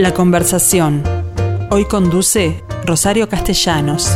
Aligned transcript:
La 0.00 0.14
conversación. 0.14 1.02
Hoy 1.68 1.84
conduce 1.84 2.64
Rosario 2.86 3.28
Castellanos. 3.28 4.08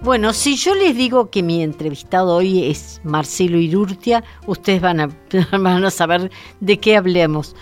Bueno, 0.00 0.32
si 0.32 0.56
yo 0.56 0.74
les 0.74 0.96
digo 0.96 1.30
que 1.30 1.44
mi 1.44 1.62
entrevistado 1.62 2.34
hoy 2.34 2.64
es 2.64 3.00
Marcelo 3.04 3.56
Irurtia, 3.58 4.24
ustedes 4.48 4.80
van 4.80 4.98
a, 4.98 5.08
a 5.86 5.90
saber 5.92 6.32
de 6.58 6.80
qué 6.80 6.96
hablemos. 6.96 7.54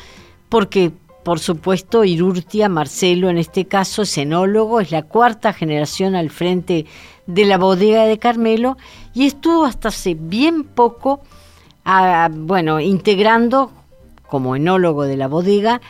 Porque, 0.48 0.93
por 1.22 1.38
supuesto, 1.38 2.02
Irurtia, 2.04 2.70
Marcelo 2.70 3.29
en 3.29 3.36
este 3.36 3.66
caso, 3.66 4.00
es 4.00 4.16
enólogo, 4.16 4.80
es 4.80 4.90
la 4.90 5.02
cuarta 5.02 5.52
generación 5.52 6.14
al 6.14 6.30
frente 6.30 6.86
de 7.26 7.44
la 7.44 7.58
bodega 7.58 8.04
de 8.04 8.18
Carmelo 8.18 8.76
y 9.14 9.26
estuvo 9.26 9.64
hasta 9.64 9.89
hace 9.89 10.14
bien 10.14 10.64
poco, 10.64 11.21
bueno, 12.30 12.80
integrando 12.80 13.71
como 14.29 14.57
enólogo 14.57 15.04
de 15.04 15.17
la 15.17 15.29
bodega 15.29 15.80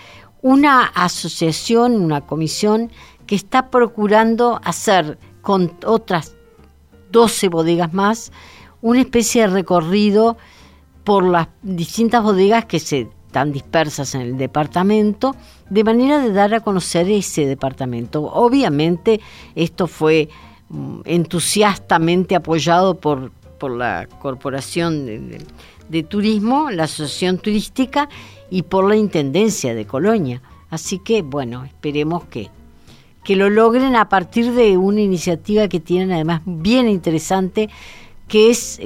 una 0.43 0.85
asociación, 0.85 2.03
una 2.03 2.23
comisión 2.23 2.91
que 3.27 3.37
está 3.37 3.71
procurando 3.71 4.61
hacer 4.65 5.19
con 5.41 5.73
otras 5.87 6.35
12 7.13 7.49
bodegas 7.49 7.93
más 7.93 8.33
una 8.81 9.01
especie 9.01 9.43
de 9.43 9.49
recorrido 9.49 10.37
por 11.05 11.25
las 11.25 11.49
distintas 11.62 12.23
bodegas 12.23 12.65
que 12.65 12.81
se 12.81 13.09
están 13.27 13.53
dispersas 13.53 14.15
en 14.15 14.21
el 14.21 14.37
departamento, 14.37 15.35
de 15.71 15.85
manera 15.85 16.19
de 16.19 16.33
dar 16.33 16.53
a 16.53 16.61
conocer 16.61 17.09
ese 17.09 17.47
departamento. 17.47 18.25
Obviamente 18.25 19.21
esto 19.55 19.87
fue 19.87 20.29
entusiastamente 21.05 22.34
apoyado 22.34 22.98
por, 22.98 23.31
por 23.59 23.70
la 23.70 24.09
Corporación 24.20 25.06
de, 25.06 26.03
Turismo, 26.05 26.70
la 26.70 26.84
Asociación 26.84 27.39
Turística 27.39 28.09
y 28.51 28.62
por 28.62 28.89
la 28.89 28.97
Intendencia 28.97 29.75
de 29.75 29.87
Colonia. 29.87 30.43
Así 30.70 30.98
que, 30.98 31.23
bueno, 31.23 31.65
esperemos 31.65 32.25
que, 32.25 32.48
que 33.25 33.37
lo 33.37 33.50
logren 33.50 33.95
a 33.97 34.09
partir 34.09 34.53
de 34.53 34.78
una 34.78 35.03
iniciativa 35.03 35.69
que 35.69 35.81
tienen 35.81 36.12
además 36.12 36.41
bien 36.47 36.89
interesante, 36.89 37.69
que 38.27 38.48
es 38.50 38.81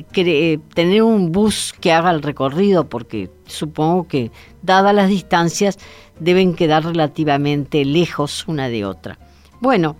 tener 0.74 1.04
un 1.04 1.30
bus 1.30 1.72
que 1.80 1.92
haga 1.92 2.10
el 2.10 2.22
recorrido, 2.22 2.88
porque 2.88 3.30
supongo 3.46 4.08
que, 4.08 4.32
dadas 4.62 4.94
las 4.94 5.08
distancias, 5.08 5.78
deben 6.18 6.54
quedar 6.54 6.84
relativamente 6.84 7.84
lejos 7.84 8.44
una 8.48 8.68
de 8.68 8.84
otra. 8.84 9.18
Bueno, 9.60 9.96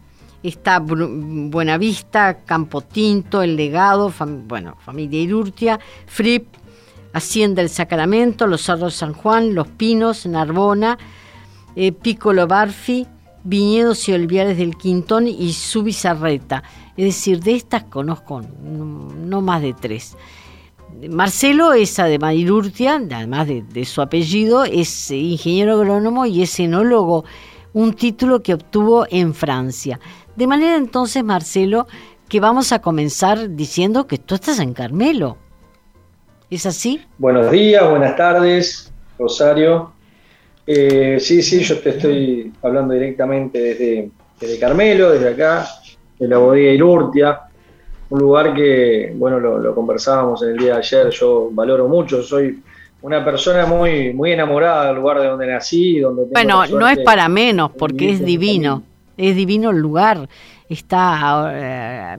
está 0.49 0.79
Buenavista, 0.81 2.45
Campo 2.45 2.81
Tinto, 2.81 3.43
El 3.43 3.57
Legado, 3.57 4.13
bueno, 4.47 4.77
Familia 4.85 5.21
Irurtia, 5.21 5.81
Fripp, 6.07 6.47
Hacienda 7.13 7.63
El 7.63 7.69
Sacramento, 7.69 8.47
Los 8.47 8.63
Cerros 8.63 8.95
San 8.95 9.15
Juan, 9.15 9.55
Los 9.55 9.69
Pinos, 9.69 10.27
Narbona, 10.27 10.99
eh, 11.75 11.93
Piccolo 11.93 12.47
Barfi, 12.47 13.07
Viñedos 13.45 14.09
y 14.09 14.13
Olivares 14.13 14.59
del 14.59 14.77
Quintón 14.77 15.29
y 15.29 15.53
Subizarreta. 15.53 16.63
Es 16.97 17.05
decir, 17.05 17.41
de 17.41 17.55
estas 17.55 17.85
conozco 17.85 18.43
no, 18.63 19.41
más 19.41 19.63
de 19.63 19.73
tres. 19.73 20.17
Marcelo 21.11 21.73
es 21.73 21.99
además 21.99 22.35
Irurtia, 22.35 22.97
además 22.97 23.47
de, 23.47 23.63
de 23.63 23.85
su 23.85 24.01
apellido, 24.01 24.65
es 24.65 25.11
ingeniero 25.11 25.75
agrónomo 25.75 26.27
y 26.27 26.43
es 26.43 26.59
enólogo, 26.59 27.25
un 27.73 27.93
título 27.93 28.43
que 28.43 28.55
obtuvo 28.55 29.07
en 29.11 29.35
Francia. 29.35 30.01
De 30.37 30.47
manera 30.47 30.77
entonces, 30.77 31.25
Marcelo, 31.25 31.87
que 32.29 32.41
vamos 32.41 32.71
a 32.73 32.81
comenzar 32.81 33.57
diciendo 33.57 34.07
que 34.07 34.19
tú 34.19 34.35
estás 34.35 34.61
en 34.61 34.75
Carmelo. 34.75 35.39
¿Es 36.51 36.67
así? 36.67 37.01
Buenos 37.17 37.51
días, 37.51 37.89
buenas 37.89 38.17
tardes, 38.17 38.93
Rosario. 39.19 39.93
Eh, 40.67 41.17
sí, 41.21 41.43
sí, 41.43 41.61
yo 41.61 41.79
te 41.79 41.91
estoy 41.91 42.53
hablando 42.63 42.93
directamente 42.93 43.59
desde, 44.39 44.59
Carmelo, 44.61 45.11
desde 45.11 45.31
acá, 45.31 45.67
de 46.19 46.29
la 46.29 46.37
bodega 46.37 46.71
Irurtia, 46.71 47.41
un 48.11 48.21
lugar 48.21 48.53
que, 48.53 49.15
bueno, 49.17 49.41
lo, 49.41 49.75
conversábamos 49.75 50.43
en 50.43 50.51
el 50.51 50.59
día 50.59 50.75
de 50.75 50.79
ayer, 50.81 51.11
yo 51.11 51.49
valoro 51.51 51.89
mucho, 51.89 52.23
soy 52.23 52.63
una 53.01 53.25
persona 53.25 53.65
muy, 53.65 54.13
muy 54.13 54.33
enamorada 54.33 54.89
del 54.89 54.97
lugar 54.97 55.21
de 55.21 55.29
donde 55.29 55.47
nací. 55.47 56.01
Donde 56.01 56.25
bueno, 56.27 56.67
no 56.67 56.89
es 56.89 56.99
para 56.99 57.29
menos, 57.29 57.71
porque 57.71 58.11
es 58.11 58.25
divino 58.25 58.83
es 59.17 59.37
divino 59.37 59.71
el 59.71 59.79
lugar, 59.79 60.29
está, 60.69 61.51
eh, 61.53 62.19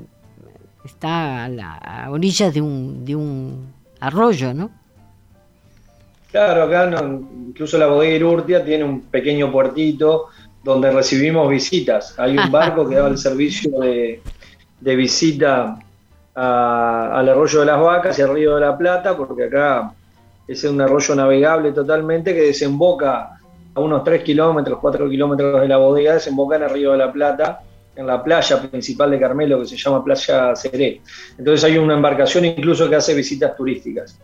está 0.84 1.46
a, 1.46 1.50
la, 1.50 2.08
orillas 2.09 2.53
de 2.53 2.62
un, 2.62 3.06
de 3.06 3.16
un 3.16 3.74
arroyo, 4.00 4.53
¿no? 4.53 4.72
Claro, 6.31 6.63
acá 6.63 6.90
incluso 7.47 7.78
la 7.78 7.88
bodega 7.88 8.16
Irurtia 8.16 8.63
tiene 8.63 8.84
un 8.84 9.02
pequeño 9.02 9.52
puertito 9.52 10.28
donde 10.63 10.91
recibimos 10.91 11.50
visitas. 11.50 12.13
Hay 12.19 12.38
un 12.38 12.52
barco 12.52 12.88
que 12.88 12.96
da 12.96 13.08
el 13.08 13.18
servicio 13.29 13.72
de, 13.79 14.22
visita 14.81 15.79
al 16.35 17.29
arroyo 17.29 17.62
de 17.62 17.66
las 17.66 17.79
vacas 17.81 18.19
y 18.19 18.22
al 18.22 18.34
río 18.34 18.56
de 18.56 18.62
la 18.62 18.78
Plata, 18.78 19.16
porque 19.16 19.46
acá 19.46 19.94
es 20.47 20.64
un 20.66 20.79
arroyo 20.81 21.16
navegable 21.16 21.72
totalmente 21.72 22.34
que 22.34 22.41
desemboca 22.41 23.36
a 23.77 23.79
unos 23.79 24.03
3 24.03 24.23
kilómetros, 24.23 24.79
4 24.81 25.07
kilómetros 25.07 25.61
de 25.61 25.67
la 25.67 25.77
bodega, 25.77 26.15
desemboca 26.15 26.55
en 26.55 26.63
el 26.63 26.69
Río 26.71 26.93
de 26.93 26.97
la 26.97 27.13
Plata, 27.13 27.61
en 27.95 28.07
la 28.07 28.23
playa 28.23 28.59
principal 28.69 29.11
de 29.11 29.19
Carmelo, 29.19 29.59
que 29.59 29.67
se 29.67 29.77
llama 29.77 30.03
Playa 30.03 30.55
Seré. 30.55 31.01
Entonces 31.38 31.63
hay 31.63 31.77
una 31.77 31.93
embarcación 31.93 32.45
incluso 32.45 32.89
que 32.89 32.95
hace 32.95 33.13
visitas 33.13 33.55
turísticas. 33.55 34.19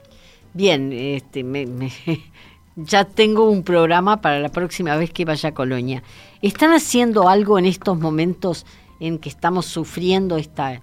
Bien, 0.53 0.91
este, 0.91 1.43
ya 2.75 3.05
tengo 3.05 3.47
un 3.47 3.63
programa 3.63 4.21
para 4.21 4.39
la 4.39 4.49
próxima 4.49 4.95
vez 4.95 5.11
que 5.11 5.23
vaya 5.23 5.49
a 5.49 5.53
Colonia. 5.53 6.01
¿Están 6.41 6.71
haciendo 6.71 7.29
algo 7.29 7.59
en 7.59 7.65
estos 7.65 7.99
momentos 7.99 8.65
en 8.99 9.19
que 9.19 9.29
estamos 9.29 9.67
sufriendo 9.67 10.37
esta 10.37 10.81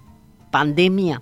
pandemia? 0.49 1.21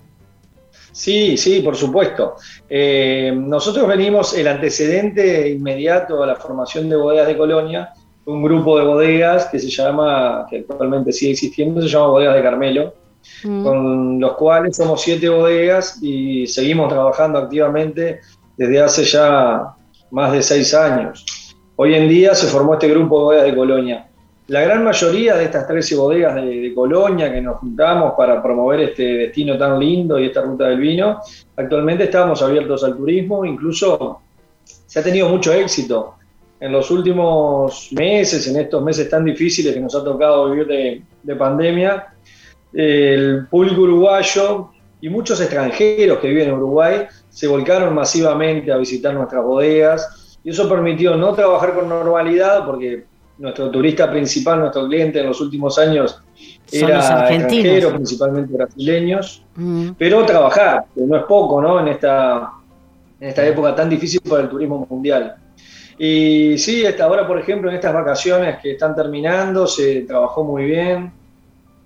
Sí, 0.99 1.37
sí, 1.37 1.61
por 1.61 1.77
supuesto. 1.77 2.35
Eh, 2.67 3.31
nosotros 3.33 3.87
venimos, 3.87 4.33
el 4.33 4.49
antecedente 4.49 5.47
inmediato 5.47 6.21
a 6.21 6.27
la 6.27 6.35
formación 6.35 6.89
de 6.89 6.97
bodegas 6.97 7.25
de 7.25 7.37
Colonia, 7.37 7.93
un 8.25 8.43
grupo 8.43 8.77
de 8.77 8.83
bodegas 8.83 9.45
que 9.45 9.59
se 9.59 9.69
llama, 9.69 10.45
que 10.49 10.57
actualmente 10.57 11.13
sigue 11.13 11.31
existiendo, 11.31 11.81
se 11.81 11.87
llama 11.87 12.07
Bodegas 12.07 12.35
de 12.35 12.43
Carmelo, 12.43 12.93
mm. 13.45 13.63
con 13.63 14.19
los 14.19 14.33
cuales 14.33 14.75
somos 14.75 15.01
siete 15.01 15.29
bodegas 15.29 16.03
y 16.03 16.45
seguimos 16.47 16.89
trabajando 16.89 17.39
activamente 17.39 18.19
desde 18.57 18.81
hace 18.81 19.05
ya 19.05 19.73
más 20.11 20.33
de 20.33 20.41
seis 20.41 20.73
años. 20.73 21.55
Hoy 21.77 21.95
en 21.95 22.09
día 22.09 22.35
se 22.35 22.47
formó 22.47 22.73
este 22.73 22.89
grupo 22.89 23.19
de 23.19 23.23
bodegas 23.23 23.45
de 23.45 23.55
Colonia. 23.55 24.08
La 24.49 24.61
gran 24.61 24.83
mayoría 24.83 25.35
de 25.35 25.43
estas 25.43 25.67
13 25.67 25.95
bodegas 25.95 26.33
de, 26.33 26.73
Colonia 26.73 27.31
que 27.31 27.39
nos 27.39 27.57
juntamos 27.57 28.13
para 28.17 28.41
promover 28.41 28.79
este 28.79 29.03
destino 29.03 29.55
tan 29.59 29.79
lindo 29.79 30.17
y 30.17 30.25
esta 30.25 30.41
ruta 30.41 30.67
del 30.67 30.79
vino, 30.79 31.21
actualmente 31.55 32.05
estamos 32.05 32.41
abiertos 32.41 32.83
al 32.83 32.97
turismo, 32.97 33.45
incluso 33.45 34.21
se 34.63 34.99
ha 34.99 35.03
tenido 35.03 35.29
mucho 35.29 35.53
éxito. 35.53 36.15
En 36.59 36.71
los 36.71 36.89
últimos 36.89 37.89
meses, 37.91 38.47
en 38.47 38.59
estos 38.59 38.83
meses 38.83 39.07
tan 39.07 39.23
difíciles 39.23 39.71
que 39.71 39.79
nos 39.79 39.93
ha 39.93 40.03
tocado 40.03 40.49
vivir 40.49 40.65
de, 40.65 41.03
de 41.21 41.35
pandemia, 41.35 42.07
el 42.73 43.45
público 43.51 43.81
uruguayo 43.81 44.71
y 44.99 45.09
muchos 45.09 45.39
extranjeros 45.41 46.17
que 46.17 46.27
viven 46.27 46.49
en 46.49 46.55
Uruguay 46.55 47.05
se 47.29 47.47
volcaron 47.47 47.93
masivamente 47.93 48.71
a 48.71 48.77
visitar 48.77 49.13
nuestras 49.13 49.43
bodegas 49.43 50.39
y 50.43 50.49
eso 50.49 50.67
permitió 50.67 51.15
no 51.15 51.33
trabajar 51.33 51.75
con 51.75 51.87
normalidad 51.87 52.65
porque 52.65 53.08
nuestro 53.39 53.71
turista 53.71 54.09
principal, 54.09 54.59
nuestro 54.59 54.87
cliente 54.87 55.19
en 55.19 55.27
los 55.27 55.41
últimos 55.41 55.79
años 55.79 56.21
era 56.71 57.29
extranjero, 57.31 57.93
principalmente 57.95 58.53
brasileños, 58.53 59.43
mm. 59.55 59.91
pero 59.97 60.25
trabajar, 60.25 60.85
que 60.93 61.01
no 61.01 61.17
es 61.17 61.23
poco, 61.23 61.61
¿no? 61.61 61.79
En 61.79 61.87
esta, 61.87 62.51
en 63.19 63.29
esta 63.29 63.45
época 63.47 63.75
tan 63.75 63.89
difícil 63.89 64.21
para 64.21 64.43
el 64.43 64.49
turismo 64.49 64.85
mundial. 64.89 65.35
Y 65.97 66.57
sí, 66.57 66.83
ahora, 67.01 67.27
por 67.27 67.39
ejemplo, 67.39 67.69
en 67.69 67.75
estas 67.75 67.93
vacaciones 67.93 68.59
que 68.61 68.71
están 68.71 68.95
terminando, 68.95 69.67
se 69.67 70.01
trabajó 70.01 70.43
muy 70.43 70.65
bien. 70.65 71.11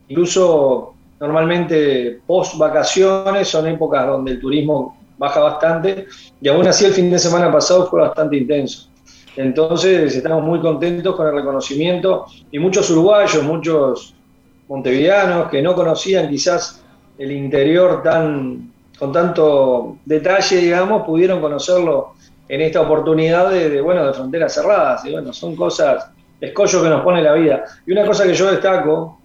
Incluso 0.07 0.93
normalmente 1.19 2.19
post 2.27 2.57
vacaciones 2.57 3.47
son 3.47 3.67
épocas 3.67 4.05
donde 4.05 4.33
el 4.33 4.39
turismo 4.39 4.97
baja 5.17 5.39
bastante 5.39 6.07
y 6.41 6.49
aún 6.49 6.67
así 6.67 6.85
el 6.85 6.91
fin 6.91 7.09
de 7.09 7.17
semana 7.17 7.51
pasado 7.51 7.87
fue 7.87 8.01
bastante 8.01 8.37
intenso. 8.37 8.89
Entonces 9.35 10.15
estamos 10.15 10.43
muy 10.43 10.59
contentos 10.59 11.15
con 11.15 11.27
el 11.27 11.33
reconocimiento 11.33 12.25
y 12.51 12.59
muchos 12.59 12.89
uruguayos, 12.91 13.43
muchos 13.43 14.15
montevideanos 14.67 15.49
que 15.49 15.61
no 15.61 15.73
conocían 15.73 16.29
quizás 16.29 16.83
el 17.17 17.31
interior 17.31 18.01
tan 18.03 18.73
con 18.97 19.11
tanto 19.11 19.97
detalle, 20.05 20.57
digamos, 20.57 21.03
pudieron 21.03 21.41
conocerlo 21.41 22.13
en 22.47 22.61
esta 22.61 22.81
oportunidad 22.81 23.49
de, 23.49 23.81
bueno, 23.81 24.05
de 24.05 24.13
fronteras 24.13 24.53
cerradas. 24.53 25.03
Y 25.05 25.11
bueno, 25.11 25.33
son 25.33 25.55
cosas, 25.55 26.09
escollos 26.39 26.81
que 26.81 26.89
nos 26.89 27.01
pone 27.01 27.21
la 27.21 27.33
vida. 27.33 27.65
Y 27.85 27.91
una 27.91 28.05
cosa 28.05 28.25
que 28.25 28.33
yo 28.33 28.51
destaco, 28.51 29.19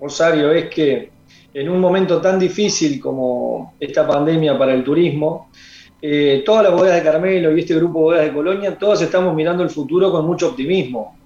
Rosario, 0.00 0.52
es 0.52 0.68
que 0.68 1.10
en 1.54 1.68
un 1.68 1.80
momento 1.80 2.20
tan 2.20 2.38
difícil 2.38 3.00
como 3.00 3.74
esta 3.80 4.06
pandemia 4.06 4.56
para 4.58 4.74
el 4.74 4.84
turismo, 4.84 5.50
eh, 6.00 6.42
todas 6.46 6.64
las 6.64 6.72
bodegas 6.72 6.96
de 6.96 7.10
Carmelo 7.10 7.56
y 7.56 7.60
este 7.60 7.74
grupo 7.74 7.98
de 7.98 8.04
bodegas 8.04 8.26
de 8.26 8.32
Colonia, 8.32 8.78
todas 8.78 9.02
estamos 9.02 9.34
mirando 9.34 9.62
el 9.62 9.70
futuro 9.70 10.10
con 10.10 10.26
mucho 10.26 10.48
optimismo. 10.48 11.16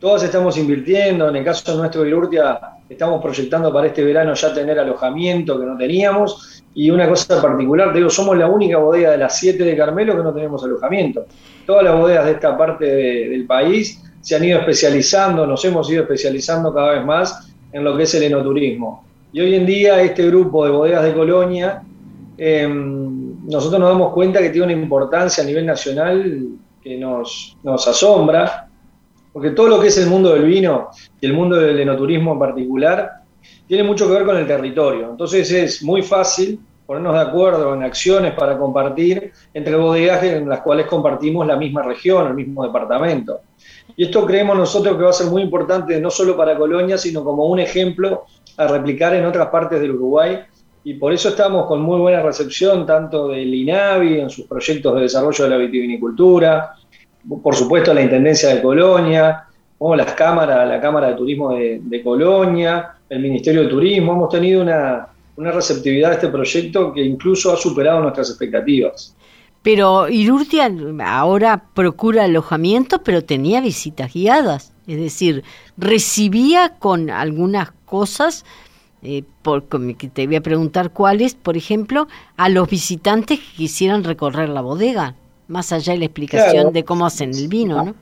Todas 0.00 0.22
estamos 0.22 0.56
invirtiendo, 0.56 1.28
en 1.28 1.36
el 1.36 1.44
caso 1.44 1.76
nuestro 1.76 2.02
de 2.02 2.14
Urtia, 2.14 2.60
estamos 2.88 3.20
proyectando 3.20 3.72
para 3.72 3.88
este 3.88 4.04
verano 4.04 4.32
ya 4.32 4.54
tener 4.54 4.78
alojamiento 4.78 5.58
que 5.58 5.66
no 5.66 5.76
teníamos. 5.76 6.62
Y 6.72 6.90
una 6.90 7.08
cosa 7.08 7.42
particular, 7.42 7.92
te 7.92 7.98
digo, 7.98 8.08
somos 8.08 8.38
la 8.38 8.46
única 8.46 8.78
bodega 8.78 9.10
de 9.10 9.18
las 9.18 9.36
siete 9.36 9.64
de 9.64 9.76
Carmelo 9.76 10.16
que 10.16 10.22
no 10.22 10.32
tenemos 10.32 10.62
alojamiento. 10.62 11.26
Todas 11.66 11.82
las 11.82 11.96
bodegas 11.96 12.26
de 12.26 12.32
esta 12.32 12.56
parte 12.56 12.84
del 12.84 13.44
país 13.46 14.00
se 14.20 14.36
han 14.36 14.44
ido 14.44 14.60
especializando, 14.60 15.46
nos 15.46 15.64
hemos 15.64 15.90
ido 15.90 16.02
especializando 16.02 16.72
cada 16.72 16.92
vez 16.92 17.04
más 17.04 17.52
en 17.72 17.82
lo 17.82 17.96
que 17.96 18.04
es 18.04 18.14
el 18.14 18.22
enoturismo. 18.22 19.04
Y 19.32 19.40
hoy 19.40 19.54
en 19.56 19.66
día 19.66 20.00
este 20.00 20.26
grupo 20.28 20.64
de 20.64 20.70
bodegas 20.70 21.02
de 21.02 21.12
Colonia, 21.12 21.82
em, 22.36 23.17
nosotros 23.48 23.80
nos 23.80 23.88
damos 23.90 24.12
cuenta 24.12 24.40
que 24.40 24.50
tiene 24.50 24.74
una 24.74 24.82
importancia 24.82 25.42
a 25.42 25.46
nivel 25.46 25.64
nacional 25.64 26.48
que 26.82 26.98
nos, 26.98 27.56
asombra, 27.64 28.68
porque 29.32 29.50
todo 29.50 29.68
lo 29.68 29.80
que 29.80 29.88
es 29.88 29.98
el 29.98 30.08
mundo 30.08 30.34
del 30.34 30.44
vino 30.44 30.88
y 31.20 31.26
el 31.26 31.32
mundo 31.32 31.56
del 31.56 31.80
enoturismo 31.80 32.32
en 32.32 32.38
particular, 32.38 33.12
tiene 33.66 33.82
mucho 33.84 34.06
que 34.06 34.14
ver 34.14 34.24
con 34.24 34.36
el 34.36 34.46
territorio. 34.46 35.10
Entonces 35.10 35.50
es 35.50 35.82
muy 35.82 36.02
fácil 36.02 36.60
ponernos 36.86 37.14
de 37.14 37.20
acuerdo 37.20 37.74
en 37.74 37.82
acciones 37.82 38.34
para 38.34 38.58
compartir 38.58 39.32
entre 39.52 39.76
bodegas 39.76 40.22
en 40.24 40.48
las 40.48 40.60
cuales 40.60 40.86
compartimos 40.86 41.46
la 41.46 41.56
misma 41.56 41.82
región, 41.82 42.26
el 42.26 42.34
mismo 42.34 42.64
departamento. 42.64 43.40
Y 43.96 44.04
esto 44.04 44.26
creemos 44.26 44.56
nosotros 44.56 44.96
que 44.96 45.02
va 45.02 45.10
a 45.10 45.14
ser 45.14 45.28
muy 45.28 45.42
importante 45.42 46.00
no 46.00 46.10
solo 46.10 46.36
para 46.36 46.56
Colonia, 46.56 46.98
sino 46.98 47.24
como 47.24 47.46
un 47.46 47.60
ejemplo 47.60 48.24
a 48.56 48.66
replicar 48.66 49.14
en 49.14 49.24
otras 49.24 49.48
partes 49.48 49.80
del 49.80 49.92
Uruguay. 49.92 50.38
Y 50.84 50.94
por 50.94 51.12
eso 51.12 51.30
estamos 51.30 51.66
con 51.66 51.82
muy 51.82 51.98
buena 51.98 52.22
recepción 52.22 52.86
tanto 52.86 53.28
del 53.28 53.52
INAVI 53.52 54.20
en 54.20 54.30
sus 54.30 54.46
proyectos 54.46 54.94
de 54.94 55.02
desarrollo 55.02 55.44
de 55.44 55.50
la 55.50 55.56
vitivinicultura, 55.56 56.74
por 57.42 57.54
supuesto 57.54 57.92
la 57.92 58.02
Intendencia 58.02 58.54
de 58.54 58.62
Colonia, 58.62 59.44
como 59.76 59.94
las 59.94 60.12
cámaras, 60.12 60.68
la 60.68 60.80
Cámara 60.80 61.08
de 61.08 61.14
Turismo 61.14 61.54
de, 61.54 62.02
Colonia, 62.02 62.94
el 63.08 63.20
Ministerio 63.20 63.62
de 63.62 63.68
Turismo. 63.68 64.12
Hemos 64.12 64.28
tenido 64.30 64.62
una, 64.62 65.08
una 65.36 65.52
receptividad 65.52 66.12
a 66.12 66.14
este 66.14 66.28
proyecto 66.28 66.92
que 66.92 67.02
incluso 67.02 67.52
ha 67.52 67.56
superado 67.56 68.00
nuestras 68.00 68.30
expectativas. 68.30 69.14
Pero 69.62 70.08
Irurtia 70.08 70.70
ahora 71.04 71.64
procura 71.74 72.24
alojamiento, 72.24 73.02
pero 73.02 73.24
tenía 73.24 73.60
visitas 73.60 74.12
guiadas, 74.12 74.72
es 74.86 74.98
decir, 74.98 75.44
recibía 75.76 76.76
con 76.78 77.10
algunas 77.10 77.72
cosas, 77.84 78.44
eh, 79.02 79.22
por, 79.42 79.62
te 79.62 80.26
voy 80.26 80.36
a 80.36 80.40
preguntar 80.40 80.90
cuáles, 80.90 81.34
por 81.34 81.56
ejemplo, 81.56 82.08
a 82.36 82.48
los 82.48 82.68
visitantes 82.68 83.38
que 83.38 83.56
quisieran 83.56 84.04
recorrer 84.04 84.48
la 84.48 84.60
bodega, 84.60 85.14
más 85.46 85.72
allá 85.72 85.92
de 85.92 86.00
la 86.00 86.04
explicación 86.06 86.72
de 86.72 86.84
cómo 86.84 87.06
hacen 87.06 87.34
el 87.34 87.48
vino, 87.48 87.84
¿no? 87.84 87.94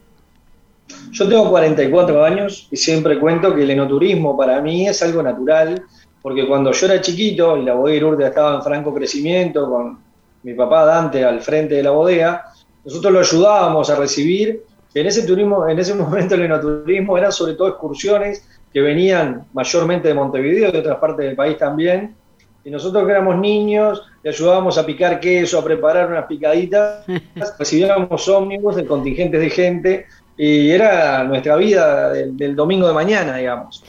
Yo 1.10 1.28
tengo 1.28 1.50
44 1.50 2.24
años 2.24 2.68
y 2.70 2.76
siempre 2.76 3.18
cuento 3.18 3.54
que 3.54 3.62
el 3.62 3.70
enoturismo 3.70 4.36
para 4.36 4.60
mí 4.60 4.86
es 4.86 5.02
algo 5.02 5.22
natural, 5.22 5.82
porque 6.22 6.46
cuando 6.46 6.72
yo 6.72 6.86
era 6.86 7.00
chiquito 7.00 7.56
y 7.56 7.64
la 7.64 7.74
bodega 7.74 7.96
Irurdia 7.96 8.28
estaba 8.28 8.56
en 8.56 8.62
franco 8.62 8.94
crecimiento, 8.94 9.68
con 9.68 9.98
mi 10.42 10.54
papá 10.54 10.84
Dante 10.84 11.24
al 11.24 11.40
frente 11.40 11.74
de 11.74 11.82
la 11.82 11.90
bodega, 11.90 12.52
nosotros 12.84 13.12
lo 13.12 13.20
ayudábamos 13.20 13.90
a 13.90 13.96
recibir. 13.96 14.62
En 14.94 15.06
ese 15.06 15.26
turismo, 15.26 15.68
en 15.68 15.78
ese 15.78 15.94
momento 15.94 16.36
el 16.36 16.42
enoturismo 16.42 17.18
eran 17.18 17.32
sobre 17.32 17.54
todo 17.54 17.68
excursiones 17.68 18.46
que 18.76 18.82
venían 18.82 19.46
mayormente 19.54 20.08
de 20.08 20.12
Montevideo 20.12 20.68
y 20.68 20.72
de 20.72 20.80
otras 20.80 20.98
partes 20.98 21.24
del 21.24 21.34
país 21.34 21.56
también. 21.56 22.14
Y 22.62 22.68
nosotros 22.68 23.06
que 23.06 23.10
éramos 23.10 23.38
niños, 23.38 24.02
le 24.22 24.28
ayudábamos 24.28 24.76
a 24.76 24.84
picar 24.84 25.18
queso, 25.18 25.58
a 25.58 25.64
preparar 25.64 26.10
unas 26.10 26.26
picaditas, 26.26 27.06
recibíamos 27.58 28.28
ómnibus 28.28 28.76
de 28.76 28.84
contingentes 28.84 29.40
de 29.40 29.48
gente 29.48 30.06
y 30.36 30.68
era 30.68 31.24
nuestra 31.24 31.56
vida 31.56 32.12
del 32.12 32.54
domingo 32.54 32.86
de 32.86 32.92
mañana, 32.92 33.38
digamos. 33.38 33.82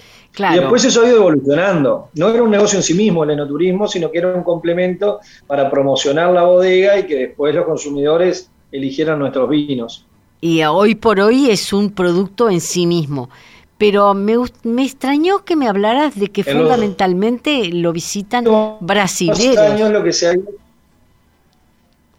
Y 0.54 0.56
después 0.56 0.86
eso 0.86 1.02
ha 1.02 1.08
ido 1.10 1.18
evolucionando. 1.18 2.08
No 2.14 2.30
era 2.30 2.42
un 2.42 2.52
negocio 2.52 2.80
en 2.80 2.84
sí 2.84 2.94
mismo 2.94 3.26
el 3.26 3.32
enoturismo, 3.32 3.90
sino 3.90 4.10
que 4.10 4.20
era 4.20 4.34
un 4.34 4.44
complemento 4.44 5.20
para 5.48 5.70
promocionar 5.70 6.32
la 6.32 6.44
bodega 6.44 6.98
y 6.98 7.04
que 7.04 7.16
después 7.16 7.54
los 7.54 7.66
consumidores 7.66 8.50
eligieran 8.72 9.20
nuestros 9.20 9.50
vinos. 9.50 10.06
Y 10.40 10.64
hoy 10.64 10.96
por 10.96 11.20
hoy 11.20 11.50
es 11.50 11.74
un 11.74 11.92
producto 11.92 12.50
en 12.50 12.62
sí 12.62 12.88
mismo. 12.88 13.30
Pero 13.78 14.14
me, 14.14 14.36
me 14.64 14.84
extrañó 14.84 15.46
que 15.46 15.56
me 15.56 15.68
hablaras 15.68 16.16
de 16.16 16.30
que 16.30 16.44
fundamentalmente 16.44 17.70
lo 17.72 17.94
visitan 17.94 18.46
brasileños. 18.80 19.92
lo 19.92 20.04
que 20.04 20.14
se 20.14 20.40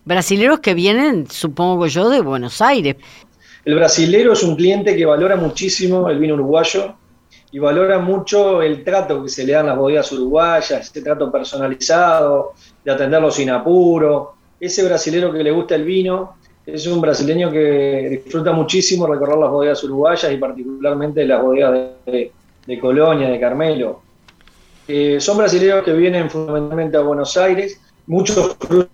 Brasileros 0.04 0.60
que 0.60 0.72
vienen, 0.72 1.28
supongo 1.30 1.86
yo, 1.86 2.08
de 2.08 2.22
Buenos 2.22 2.62
Aires. 2.62 2.96
El 3.64 3.74
brasilero 3.74 4.32
es 4.32 4.42
un 4.42 4.56
cliente 4.56 4.96
que 4.96 5.04
valora 5.04 5.36
muchísimo 5.36 6.08
el 6.08 6.18
vino 6.18 6.34
uruguayo, 6.34 6.94
y 7.50 7.58
valora 7.58 7.98
mucho 7.98 8.62
el 8.62 8.84
trato 8.84 9.22
que 9.22 9.28
se 9.28 9.44
le 9.44 9.54
dan 9.54 9.66
las 9.66 9.76
bodegas 9.76 10.10
uruguayas, 10.12 10.70
ese 10.70 11.02
trato 11.02 11.30
personalizado, 11.32 12.52
de 12.84 12.92
atenderlo 12.92 13.30
sin 13.30 13.50
apuro. 13.50 14.34
Ese 14.60 14.84
brasilero 14.84 15.32
que 15.32 15.42
le 15.42 15.50
gusta 15.50 15.74
el 15.74 15.84
vino 15.84 16.37
es 16.72 16.86
un 16.86 17.00
brasileño 17.00 17.50
que 17.50 18.20
disfruta 18.24 18.52
muchísimo 18.52 19.06
recorrer 19.06 19.38
las 19.38 19.50
bodegas 19.50 19.82
uruguayas 19.84 20.30
y 20.30 20.36
particularmente 20.36 21.24
las 21.24 21.42
bodegas 21.42 21.92
de, 22.04 22.78
Colonia, 22.78 23.30
de 23.30 23.40
Carmelo. 23.40 24.02
Eh, 24.86 25.18
son 25.18 25.38
brasileños 25.38 25.82
que 25.82 25.94
vienen 25.94 26.28
fundamentalmente 26.28 26.96
a 26.98 27.00
Buenos 27.00 27.36
Aires, 27.38 27.80
muchos 28.06 28.54
cruzan 28.56 28.90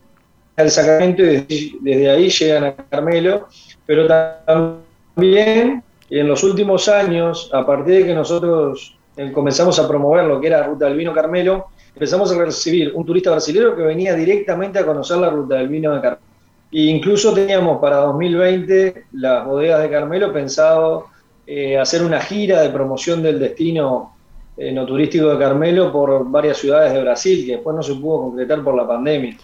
al 0.56 0.70
Sacramento 0.70 1.22
y 1.24 1.76
desde 1.80 2.10
ahí 2.10 2.30
llegan 2.30 2.64
a 2.64 2.76
Carmelo, 2.76 3.48
pero 3.84 4.06
también 4.06 5.82
en 6.10 6.28
los 6.28 6.44
últimos 6.44 6.88
años, 6.88 7.50
a 7.52 7.66
partir 7.66 7.94
de 7.94 8.06
que 8.06 8.14
nosotros 8.14 8.96
eh, 9.16 9.32
comenzamos 9.32 9.80
a 9.80 9.88
promover 9.88 10.24
lo 10.26 10.40
que 10.40 10.46
era 10.46 10.64
Ruta 10.64 10.86
del 10.86 10.96
Vino 10.96 11.12
Carmelo, 11.12 11.66
empezamos 11.92 12.30
a 12.30 12.38
recibir 12.38 12.92
un 12.94 13.04
turista 13.04 13.32
brasileño 13.32 13.74
que 13.74 13.82
venía 13.82 14.14
directamente 14.14 14.78
a 14.78 14.86
conocer 14.86 15.16
la 15.16 15.30
Ruta 15.30 15.56
del 15.56 15.68
Vino 15.68 15.92
de 15.92 16.00
Carmelo. 16.00 16.33
E 16.74 16.86
incluso 16.86 17.32
teníamos 17.32 17.80
para 17.80 17.98
2020 17.98 19.04
las 19.12 19.46
bodegas 19.46 19.80
de 19.80 19.90
Carmelo 19.90 20.32
pensado 20.32 21.06
eh, 21.46 21.78
hacer 21.78 22.02
una 22.02 22.20
gira 22.20 22.62
de 22.62 22.70
promoción 22.70 23.22
del 23.22 23.38
destino 23.38 24.12
eh, 24.56 24.72
no 24.72 24.84
turístico 24.84 25.28
de 25.28 25.38
Carmelo 25.38 25.93
por 25.93 26.28
varias 26.28 26.58
ciudades 26.58 26.93
de 26.93 27.00
Brasil, 27.00 27.46
que 27.46 27.52
después 27.52 27.76
no 27.76 27.82
se 27.82 27.94
pudo 27.94 28.22
concretar 28.22 28.62
por 28.64 28.74
la 28.74 28.88
pandemia. 28.88 29.36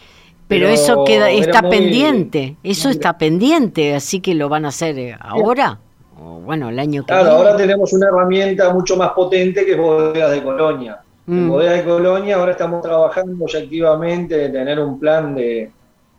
Pero, 0.49 0.69
eso 0.69 1.05
queda, 1.05 1.31
está 1.31 1.63
pendiente, 1.63 2.57
eso 2.65 2.89
está 2.89 3.17
pendiente, 3.17 3.95
así 3.95 4.19
que 4.19 4.35
lo 4.35 4.49
van 4.49 4.65
a 4.65 4.69
hacer 4.69 5.17
ahora 5.21 5.79
bueno, 6.21 6.69
el 6.69 6.79
año 6.79 7.03
que 7.03 7.07
Claro, 7.13 7.31
ahora 7.31 7.57
tenemos 7.57 7.93
una 7.93 8.09
herramienta 8.09 8.73
mucho 8.73 8.97
más 8.97 9.11
potente 9.11 9.65
que 9.65 9.73
es 9.73 9.79
Bodegas 9.79 10.33
de 10.33 10.43
Colonia. 10.43 11.01
En 11.29 11.47
mm. 11.47 11.49
Bodegas 11.49 11.77
de 11.77 11.85
Colonia 11.85 12.37
ahora 12.37 12.53
estamos 12.53 12.83
trabajando 12.83 13.47
ya 13.47 13.61
activamente 13.61 14.37
de 14.37 14.49
tener 14.49 14.81
un 14.81 14.99
plan 14.99 15.35
de, 15.35 15.71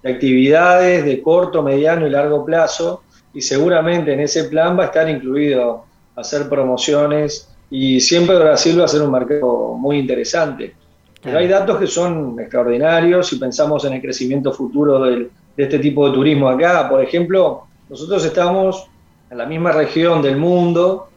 actividades 0.04 1.06
de 1.06 1.22
corto, 1.22 1.62
mediano 1.62 2.08
y 2.08 2.10
largo 2.10 2.46
plazo 2.46 3.04
y 3.34 3.42
seguramente 3.42 4.14
en 4.14 4.22
ese 4.22 4.46
plan 4.46 4.78
va 4.78 4.84
a 4.84 4.86
estar 4.88 5.10
incluido 5.10 5.86
hacer 6.16 6.50
promociones 6.50 7.50
y 7.70 8.02
siempre 8.02 8.38
Brasil 8.38 8.80
va 8.80 8.86
a 8.86 8.88
ser 8.88 9.02
un 9.02 9.12
mercado 9.12 9.76
muy 9.76 9.98
interesante. 9.98 10.76
Pero 11.22 11.38
hay 11.38 11.48
datos 11.48 11.80
que 11.80 11.88
son 11.88 12.40
extraordinarios 12.40 13.28
si 13.28 13.38
pensamos 13.38 13.86
en 13.86 13.94
el 13.94 14.02
crecimiento 14.02 14.52
futuro 14.52 15.00
de 15.04 15.30
este 15.56 15.80
tipo 15.80 16.08
de 16.08 16.14
turismo 16.14 16.50
acá. 16.50 16.90
Por 16.90 17.02
ejemplo, 17.02 17.64
nosotros 17.90 18.26
estamos 18.26 18.88
en 19.30 19.38
la 19.38 19.46
misma 19.46 19.72
región 19.72 20.22
del 20.22 20.38
mundo 20.38 21.10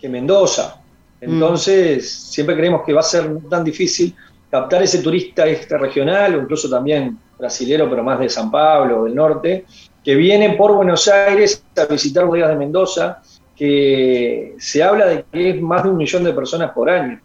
que 0.00 0.08
Mendoza. 0.08 0.80
Mm. 1.20 1.32
Entonces, 1.32 2.10
siempre 2.10 2.56
creemos 2.56 2.82
que 2.86 2.92
va 2.92 3.00
a 3.00 3.04
ser 3.04 3.28
tan 3.50 3.64
difícil 3.64 4.14
captar 4.50 4.82
ese 4.82 5.02
turista 5.02 5.46
extrarregional 5.46 6.36
o 6.36 6.42
incluso 6.42 6.70
también 6.70 7.18
brasilero, 7.38 7.88
pero 7.88 8.02
más 8.02 8.18
de 8.18 8.28
San 8.28 8.50
Pablo 8.50 9.00
o 9.00 9.04
del 9.04 9.14
norte, 9.14 9.64
que 10.04 10.14
viene 10.14 10.50
por 10.50 10.72
Buenos 10.72 11.08
Aires 11.08 11.62
a 11.76 11.84
visitar 11.86 12.24
bodegas 12.24 12.50
de 12.50 12.56
Mendoza, 12.56 13.22
que 13.56 14.54
se 14.58 14.82
habla 14.82 15.06
de 15.06 15.24
que 15.30 15.50
es 15.50 15.60
más 15.60 15.82
de 15.82 15.90
un 15.90 15.96
millón 15.96 16.24
de 16.24 16.32
personas 16.32 16.70
por 16.72 16.88
año. 16.88 17.20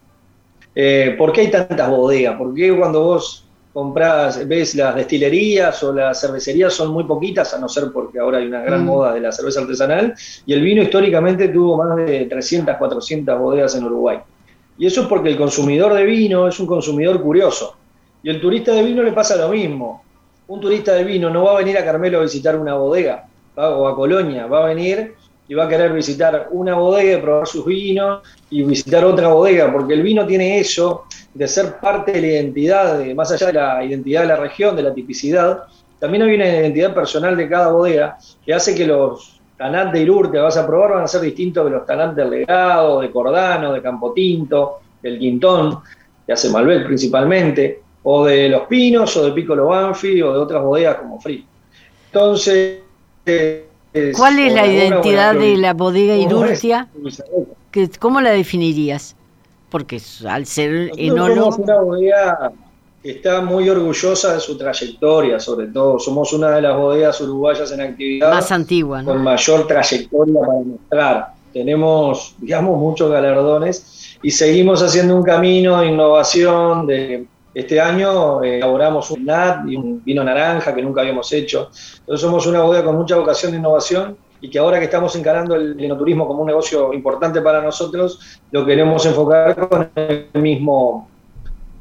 Eh, 0.75 1.15
¿Por 1.17 1.31
qué 1.31 1.41
hay 1.41 1.51
tantas 1.51 1.89
bodegas? 1.89 2.35
¿Por 2.37 2.53
qué 2.53 2.75
cuando 2.75 3.03
vos 3.03 3.43
compras, 3.73 4.47
ves 4.47 4.75
las 4.75 4.95
destilerías 4.95 5.81
o 5.83 5.91
las 5.91 6.21
cervecerías 6.21 6.73
son 6.73 6.91
muy 6.91 7.05
poquitas, 7.05 7.53
a 7.55 7.59
no 7.59 7.67
ser 7.67 7.91
porque 7.91 8.19
ahora 8.19 8.37
hay 8.37 8.45
una 8.45 8.61
gran 8.61 8.83
mm. 8.83 8.85
moda 8.85 9.13
de 9.13 9.19
la 9.19 9.31
cerveza 9.31 9.61
artesanal, 9.61 10.13
y 10.45 10.53
el 10.53 10.61
vino 10.61 10.83
históricamente 10.83 11.49
tuvo 11.49 11.77
más 11.77 11.97
de 11.97 12.25
300, 12.25 12.77
400 12.77 13.39
bodegas 13.39 13.75
en 13.75 13.83
Uruguay. 13.85 14.19
Y 14.77 14.85
eso 14.85 15.01
es 15.01 15.07
porque 15.07 15.29
el 15.29 15.37
consumidor 15.37 15.93
de 15.93 16.03
vino 16.03 16.47
es 16.47 16.59
un 16.59 16.67
consumidor 16.67 17.21
curioso. 17.21 17.75
Y 18.21 18.29
el 18.29 18.39
turista 18.39 18.73
de 18.73 18.83
vino 18.83 19.03
le 19.03 19.11
pasa 19.11 19.35
lo 19.35 19.49
mismo. 19.49 20.02
Un 20.47 20.59
turista 20.59 20.93
de 20.93 21.03
vino 21.03 21.29
no 21.29 21.43
va 21.43 21.53
a 21.53 21.57
venir 21.57 21.77
a 21.77 21.85
Carmelo 21.85 22.19
a 22.19 22.23
visitar 22.23 22.55
una 22.55 22.75
bodega 22.75 23.25
o 23.55 23.87
a 23.87 23.95
Colonia, 23.95 24.45
va 24.47 24.63
a 24.63 24.67
venir 24.67 25.13
y 25.47 25.53
va 25.53 25.65
a 25.65 25.69
querer 25.69 25.93
visitar 25.93 26.47
una 26.51 26.75
bodega 26.75 27.21
probar 27.21 27.47
sus 27.47 27.65
vinos 27.65 28.21
y 28.49 28.63
visitar 28.63 29.05
otra 29.05 29.27
bodega, 29.27 29.71
porque 29.71 29.93
el 29.93 30.01
vino 30.01 30.25
tiene 30.25 30.59
eso 30.59 31.05
de 31.33 31.47
ser 31.47 31.79
parte 31.79 32.13
de 32.13 32.21
la 32.21 32.27
identidad, 32.27 32.97
de, 32.99 33.13
más 33.13 33.31
allá 33.31 33.47
de 33.47 33.53
la 33.53 33.83
identidad 33.83 34.21
de 34.21 34.27
la 34.27 34.35
región, 34.35 34.75
de 34.75 34.83
la 34.83 34.93
tipicidad, 34.93 35.63
también 35.99 36.23
hay 36.23 36.35
una 36.35 36.47
identidad 36.47 36.93
personal 36.93 37.37
de 37.37 37.47
cada 37.47 37.71
bodega 37.71 38.17
que 38.45 38.53
hace 38.53 38.75
que 38.75 38.85
los 38.85 39.39
tanat 39.57 39.93
de 39.93 40.01
Irur 40.01 40.31
que 40.31 40.37
vas 40.37 40.57
a 40.57 40.67
probar 40.67 40.95
van 40.95 41.03
a 41.03 41.07
ser 41.07 41.21
distintos 41.21 41.63
de 41.63 41.71
los 41.71 41.85
tanat 41.85 42.13
del 42.15 42.29
Legado, 42.29 42.99
de 42.99 43.09
Cordano, 43.09 43.71
de 43.71 43.81
Campotinto, 43.81 44.79
del 45.01 45.17
Quintón, 45.17 45.79
que 46.25 46.33
hace 46.33 46.49
Malbec 46.49 46.87
principalmente, 46.87 47.82
o 48.03 48.25
de 48.25 48.49
Los 48.49 48.67
Pinos, 48.67 49.15
o 49.17 49.25
de 49.25 49.31
Piccolo 49.31 49.67
Banfi, 49.67 50.21
o 50.21 50.33
de 50.33 50.39
otras 50.39 50.63
bodegas 50.63 50.97
como 50.97 51.19
Free. 51.19 51.45
Entonces... 52.11 52.79
¿Cuál 54.15 54.39
es 54.39 54.53
la 54.53 54.67
identidad 54.67 55.35
de 55.35 55.55
la 55.57 55.73
bodega 55.73 56.15
Irurtia? 56.15 56.89
¿Cómo 57.99 58.21
la 58.21 58.31
definirías? 58.31 59.15
Porque 59.69 60.01
al 60.27 60.45
ser 60.45 60.91
enólogo... 60.97 61.51
Somos 61.51 61.59
una 61.59 61.79
bodega 61.79 62.51
que 63.01 63.11
está 63.11 63.41
muy 63.41 63.69
orgullosa 63.69 64.33
de 64.33 64.39
su 64.39 64.57
trayectoria, 64.57 65.39
sobre 65.39 65.67
todo. 65.67 65.99
Somos 65.99 66.31
una 66.33 66.51
de 66.51 66.61
las 66.61 66.77
bodegas 66.77 67.19
uruguayas 67.21 67.71
en 67.71 67.81
actividad. 67.81 68.31
Más 68.31 68.51
antigua, 68.51 69.03
Con 69.03 69.21
mayor 69.21 69.67
trayectoria 69.67 70.39
para 70.39 70.59
mostrar. 70.59 71.33
Tenemos, 71.51 72.35
digamos, 72.39 72.79
muchos 72.79 73.11
galardones 73.11 74.17
y 74.23 74.31
seguimos 74.31 74.81
haciendo 74.81 75.15
un 75.15 75.23
camino 75.23 75.81
de 75.81 75.87
innovación, 75.87 76.87
de 76.87 77.25
este 77.53 77.79
año 77.79 78.43
eh, 78.43 78.57
elaboramos 78.57 79.11
un 79.11 79.25
NAT 79.25 79.67
y 79.67 79.75
un 79.75 80.03
vino 80.03 80.23
naranja 80.23 80.73
que 80.73 80.81
nunca 80.81 81.01
habíamos 81.01 81.31
hecho. 81.33 81.69
Entonces 81.99 82.21
somos 82.21 82.45
una 82.47 82.61
bodega 82.61 82.85
con 82.85 82.95
mucha 82.95 83.15
vocación 83.15 83.51
de 83.51 83.59
innovación 83.59 84.17
y 84.41 84.49
que 84.49 84.59
ahora 84.59 84.79
que 84.79 84.85
estamos 84.85 85.15
encarando 85.15 85.55
el 85.55 85.79
enoturismo 85.79 86.27
como 86.27 86.41
un 86.41 86.47
negocio 86.47 86.93
importante 86.93 87.41
para 87.41 87.61
nosotros, 87.61 88.41
lo 88.51 88.65
queremos 88.65 89.05
enfocar 89.05 89.69
con 89.69 89.89
el 89.95 90.27
mismo, 90.33 91.09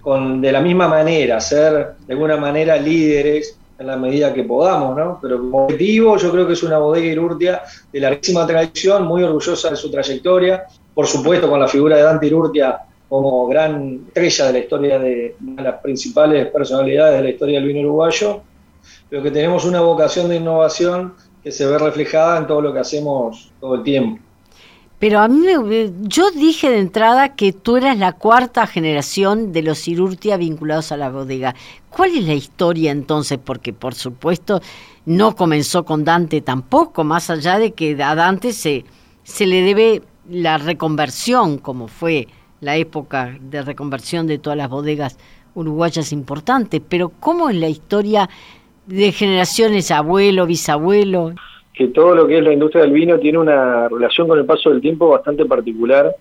con, 0.01 0.41
de 0.41 0.53
la 0.53 0.61
misma 0.61 0.87
manera, 0.87 1.41
ser 1.41 1.95
de 2.07 2.13
alguna 2.13 2.37
manera 2.37 2.77
líderes 2.77 3.59
en 3.79 3.87
la 3.89 3.97
medida 3.97 4.33
que 4.33 4.45
podamos, 4.45 4.97
¿no? 4.97 5.19
Pero 5.21 5.39
como 5.39 5.65
objetivo 5.65 6.17
yo 6.19 6.31
creo 6.31 6.47
que 6.47 6.53
es 6.53 6.63
una 6.63 6.79
bodega 6.79 7.07
Irurtia 7.07 7.63
de 7.93 7.99
larguísima 7.99 8.47
tradición, 8.47 9.07
muy 9.07 9.25
orgullosa 9.25 9.71
de 9.71 9.77
su 9.77 9.91
trayectoria, 9.91 10.65
por 10.95 11.07
supuesto 11.07 11.51
con 11.51 11.59
la 11.59 11.67
figura 11.67 11.97
de 11.97 12.03
Dante 12.03 12.27
Irurtia 12.27 12.79
como 13.13 13.47
gran 13.47 14.07
estrella 14.07 14.47
de 14.47 14.53
la 14.55 14.59
historia 14.61 14.99
de, 14.99 15.37
las 15.59 15.83
principales 15.83 16.47
personalidades 16.47 17.19
de 17.19 17.23
la 17.23 17.29
historia 17.29 17.59
del 17.61 17.69
vino 17.69 17.81
uruguayo, 17.81 18.41
pero 19.11 19.23
que 19.23 19.31
tenemos 19.31 19.67
una 19.67 19.83
vocación 19.83 20.31
de 20.31 20.37
innovación 20.37 21.13
que 21.45 21.53
se 21.53 21.67
ve 21.67 21.77
reflejada 21.77 22.39
en 22.39 22.47
todo 22.47 22.63
lo 22.63 22.73
que 22.73 22.79
hacemos 22.79 23.53
todo 23.61 23.75
el 23.75 23.83
tiempo. 23.83 24.19
Pero 24.99 25.21
a 25.21 25.29
mí, 25.29 25.45
yo 26.05 26.31
dije 26.31 26.71
de 26.71 26.79
entrada 26.79 27.35
que 27.35 27.53
tú 27.53 27.77
eras 27.77 27.99
la 27.99 28.15
cuarta 28.15 28.67
generación 28.67 29.53
de 29.53 29.61
los 29.61 29.83
Cirurtia 29.83 30.39
vinculados 30.39 30.91
a 30.91 30.97
la 30.97 31.11
bodega. 31.11 31.55
¿Cuál 31.91 32.17
es 32.17 32.25
la 32.25 32.33
historia 32.33 32.93
entonces? 32.93 33.39
Porque 33.45 33.75
por 33.75 33.95
supuesto 33.95 34.63
no 35.05 35.37
comenzó 35.37 35.85
con 35.85 36.07
Dante 36.07 36.41
tampoco, 36.41 37.05
más 37.05 37.29
allá 37.29 37.59
de 37.59 37.73
que 37.73 38.03
a 38.03 38.15
Dante 38.15 38.55
se, 38.55 38.87
se 39.23 39.45
le 39.45 39.61
debe 39.61 40.01
la 40.31 40.57
reconversión, 40.57 41.59
como 41.59 41.89
fue 41.89 42.27
la 42.63 42.77
época 42.77 43.37
de 43.41 43.61
reconversión 43.61 44.27
de 44.27 44.39
todas 44.39 44.57
las 44.57 44.71
bodegas 44.71 45.19
uruguayas 45.55 46.13
importantes, 46.13 46.81
pero 46.89 47.11
¿cómo 47.21 47.51
es 47.51 47.57
la 47.57 47.69
historia 47.69 48.31
de 48.87 49.11
generaciones 49.11 49.91
abuelo, 49.91 50.47
bisabuelo? 50.47 51.33
Que 51.75 51.89
todo 51.89 52.15
lo 52.15 52.27
que 52.27 52.39
es 52.39 52.45
la 52.45 52.53
industria 52.53 52.83
del 52.85 52.93
vino 52.93 53.19
tiene 53.19 53.39
una 53.39 53.89
relación 53.89 54.29
con 54.29 54.39
el 54.39 54.47
paso 54.47 54.71
del 54.71 54.81
tiempo 54.81 55.09
bastante 55.09 55.45
particular. 55.45 56.15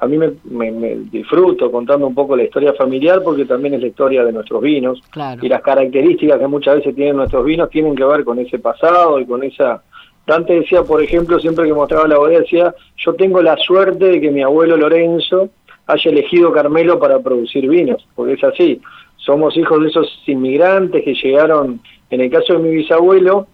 A 0.00 0.06
mí 0.08 0.18
me, 0.18 0.96
disfruto 1.12 1.70
contando 1.70 2.08
un 2.08 2.14
poco 2.14 2.36
la 2.36 2.42
historia 2.42 2.72
familiar 2.74 3.22
porque 3.22 3.44
también 3.44 3.74
es 3.74 3.80
la 3.80 3.86
historia 3.86 4.24
de 4.24 4.32
nuestros 4.32 4.60
vinos 4.60 5.00
y 5.40 5.48
las 5.48 5.62
características 5.62 6.40
que 6.40 6.46
muchas 6.48 6.76
veces 6.76 6.94
tienen 6.96 7.16
nuestros 7.16 7.44
vinos 7.44 7.70
tienen 7.70 7.94
que 7.94 8.04
ver 8.04 8.24
con 8.24 8.40
ese 8.40 8.58
pasado 8.58 9.20
y 9.20 9.26
con 9.26 9.44
esa 9.44 9.80
Dante 10.26 10.54
decía, 10.54 10.82
por 10.82 11.02
ejemplo, 11.02 11.38
siempre 11.38 11.66
que 11.66 11.74
mostraba 11.74 12.08
la 12.08 12.16
bodega, 12.16 12.40
decía, 12.40 12.74
yo 12.96 13.14
tengo 13.14 13.42
la 13.42 13.56
suerte 13.58 14.06
de 14.06 14.20
que 14.22 14.30
mi 14.30 14.42
abuelo 14.42 14.76
Lorenzo 14.76 15.50
haya 15.86 16.10
elegido 16.10 16.52
Carmelo 16.52 16.98
para 16.98 17.18
producir 17.20 17.68
vinos, 17.68 18.06
porque 18.14 18.34
es 18.34 18.44
así. 18.44 18.80
Somos 19.16 19.56
hijos 19.56 19.80
de 19.82 19.88
esos 19.88 20.22
inmigrantes 20.26 21.02
que 21.04 21.14
llegaron, 21.14 21.80
en 22.10 22.20
el 22.20 22.30
caso 22.30 22.54
de 22.54 22.58
mi 22.58 22.70
bisabuelo, 22.76 23.46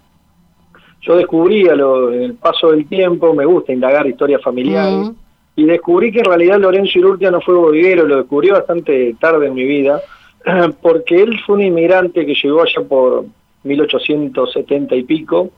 yo 1.02 1.16
descubrí 1.16 1.66
a 1.68 1.74
lo, 1.74 2.12
en 2.12 2.22
el 2.22 2.34
paso 2.34 2.72
del 2.72 2.86
tiempo, 2.86 3.34
me 3.34 3.46
gusta 3.46 3.72
indagar 3.72 4.06
historias 4.06 4.42
familiares, 4.42 5.12
y 5.56 5.64
descubrí 5.64 6.12
que 6.12 6.20
en 6.20 6.26
realidad 6.26 6.60
Lorenzo 6.60 6.98
Irurtia 6.98 7.30
no 7.30 7.40
fue 7.40 7.54
bodeguero, 7.54 8.06
lo 8.06 8.18
descubrí 8.18 8.50
bastante 8.50 9.14
tarde 9.18 9.46
en 9.46 9.54
mi 9.54 9.64
vida, 9.64 10.00
porque 10.82 11.22
él 11.22 11.38
fue 11.44 11.56
un 11.56 11.62
inmigrante 11.62 12.26
que 12.26 12.34
llegó 12.34 12.62
allá 12.62 12.82
por 12.86 13.24
1870 13.64 14.94
y 14.94 15.02
pico, 15.04 15.50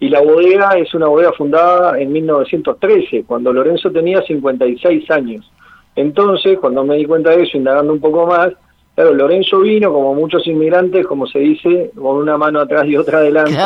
y 0.00 0.08
la 0.08 0.20
bodega 0.20 0.78
es 0.78 0.94
una 0.94 1.08
bodega 1.08 1.32
fundada 1.32 1.98
en 2.00 2.12
1913, 2.12 3.24
cuando 3.24 3.52
Lorenzo 3.52 3.90
tenía 3.90 4.22
56 4.22 5.10
años. 5.10 5.50
Entonces, 5.98 6.58
cuando 6.60 6.84
me 6.84 6.96
di 6.96 7.06
cuenta 7.06 7.30
de 7.30 7.42
eso, 7.42 7.56
indagando 7.56 7.92
un 7.92 7.98
poco 7.98 8.24
más, 8.24 8.50
claro, 8.94 9.14
Lorenzo 9.14 9.58
vino, 9.58 9.92
como 9.92 10.14
muchos 10.14 10.46
inmigrantes, 10.46 11.04
como 11.04 11.26
se 11.26 11.40
dice, 11.40 11.90
con 11.96 12.18
una 12.18 12.38
mano 12.38 12.60
atrás 12.60 12.86
y 12.86 12.96
otra 12.96 13.18
adelante, 13.18 13.58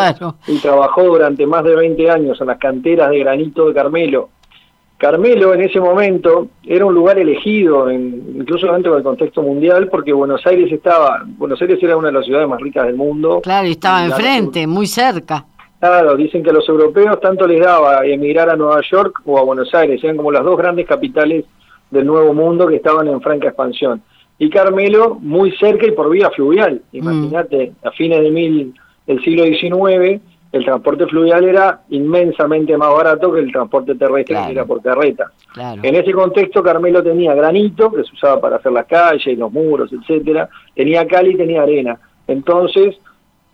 y 0.47 0.57
trabajó 0.59 1.03
durante 1.03 1.47
más 1.47 1.63
de 1.63 1.77
20 1.77 2.11
años 2.11 2.41
en 2.41 2.47
las 2.47 2.57
canteras 2.57 3.11
de 3.11 3.19
granito 3.19 3.69
de 3.69 3.75
Carmelo. 3.75 4.31
Carmelo 4.97 5.53
en 5.53 5.61
ese 5.61 5.79
momento 5.79 6.47
era 6.63 6.87
un 6.87 6.95
lugar 6.95 7.19
elegido, 7.19 7.91
incluso 7.93 8.73
dentro 8.73 8.95
del 8.95 9.03
contexto 9.03 9.43
mundial, 9.43 9.89
porque 9.89 10.15
Buenos 10.15 10.47
Aires 10.47 10.73
estaba, 10.73 11.23
Buenos 11.37 11.61
Aires 11.61 11.79
era 11.83 11.99
una 11.99 12.09
de 12.09 12.15
las 12.15 12.25
ciudades 12.25 12.49
más 12.49 12.63
ricas 12.63 12.87
del 12.87 12.97
mundo. 12.97 13.43
Claro, 13.43 13.69
y 13.69 13.73
estaba 13.73 14.07
enfrente, 14.07 14.67
muy 14.67 14.87
cerca. 14.87 15.45
Claro, 15.79 16.17
dicen 16.17 16.43
que 16.43 16.49
a 16.49 16.55
los 16.55 16.67
europeos 16.67 17.21
tanto 17.21 17.47
les 17.47 17.61
daba 17.61 18.07
emigrar 18.07 18.49
a 18.49 18.57
Nueva 18.57 18.81
York 18.91 19.21
o 19.27 19.39
a 19.39 19.43
Buenos 19.43 19.75
Aires, 19.75 20.03
eran 20.03 20.17
como 20.17 20.33
las 20.33 20.45
dos 20.45 20.57
grandes 20.57 20.87
capitales 20.87 21.45
del 21.93 22.07
Nuevo 22.07 22.35
Mundo 22.35 22.67
que 22.67 22.77
estaban 22.77 23.07
en 23.07 23.21
franca 23.21 23.49
expansión. 23.49 24.03
Y 24.39 24.51
Carmelo 24.51 25.19
muy 25.21 25.53
cerca 25.53 25.87
y 25.87 25.93
por 25.93 26.11
vía 26.11 26.31
fluvial. 26.31 26.83
Mm. 26.91 26.97
Imagínate, 26.97 27.73
a 27.85 27.91
fines 27.93 28.21
de 28.23 28.31
mil, 28.31 28.75
del 29.07 29.23
siglo 29.23 29.45
XIX, 29.45 30.21
el 30.53 30.65
transporte 30.65 31.07
fluvial 31.07 31.45
era 31.45 31.83
inmensamente 31.91 32.77
más 32.77 32.93
barato 32.93 33.33
que 33.33 33.41
el 33.41 33.53
transporte 33.53 33.95
terrestre 33.95 34.37
que 34.47 34.53
era 34.53 34.65
por 34.65 34.83
carreta. 34.83 35.31
En 35.83 35.95
ese 35.95 36.13
contexto 36.13 36.63
Carmelo 36.63 37.03
tenía 37.03 37.35
granito, 37.35 37.91
que 37.91 38.05
se 38.05 38.13
usaba 38.13 38.41
para 38.41 38.57
hacer 38.57 38.73
las 38.73 38.87
calles, 38.87 39.39
los 39.39 39.53
muros, 39.53 39.91
etcétera, 39.93 40.49
tenía 40.75 41.07
cal 41.07 41.27
y 41.29 41.37
tenía 41.37 41.63
arena. 41.63 41.99
Entonces, 42.27 42.97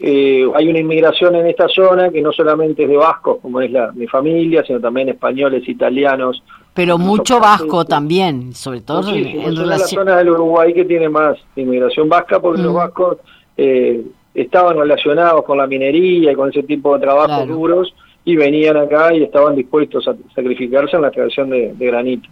eh, 0.01 0.49
hay 0.55 0.69
una 0.69 0.79
inmigración 0.79 1.35
en 1.35 1.47
esta 1.47 1.69
zona 1.69 2.11
que 2.11 2.23
no 2.23 2.33
solamente 2.33 2.85
es 2.85 2.89
de 2.89 2.97
vascos, 2.97 3.39
como 3.43 3.61
es 3.61 3.71
la, 3.71 3.93
mi 3.93 4.07
familia, 4.07 4.65
sino 4.65 4.81
también 4.81 5.09
españoles, 5.09 5.69
italianos, 5.69 6.43
pero 6.79 6.97
mucho 6.97 7.41
vasco 7.41 7.85
también, 7.85 8.53
sobre 8.55 8.83
todo 8.83 9.13
en, 9.13 9.25
relación... 9.57 9.69
la 9.69 9.79
zona 9.79 10.17
del 10.19 10.31
Uruguay 10.31 10.73
que 10.73 10.85
tiene 10.85 11.09
más 11.09 11.37
inmigración 11.57 12.09
vasca, 12.09 12.39
porque 12.39 12.63
los 12.63 12.71
mm. 12.71 12.77
vascos 12.77 13.19
eh, 13.57 14.05
estaban 14.33 14.77
relacionados 14.79 15.43
con 15.45 15.59
la 15.59 15.67
minería 15.67 16.31
y 16.31 16.35
con 16.37 16.51
ese 16.51 16.63
tipo 16.63 16.95
de 16.95 17.01
trabajos 17.01 17.49
duros 17.49 17.93
y 18.25 18.37
venían 18.37 18.77
acá 18.77 19.13
y 19.13 19.25
estaban 19.25 19.57
dispuestos 19.57 20.07
a 20.07 20.15
sacrificarse 20.37 20.95
en 20.95 21.03
la 21.03 21.11
creación 21.11 21.51
de, 21.51 21.75
granito. 21.81 22.29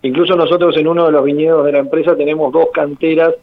Incluso 0.00 0.34
nosotros 0.34 0.74
en 0.78 0.88
uno 0.88 1.04
de 1.04 1.12
los 1.12 1.22
viñedos 1.22 1.66
de 1.66 1.72
la 1.72 1.80
empresa 1.80 2.16
tenemos 2.16 2.54
dos 2.54 2.68
canteras 2.72 3.34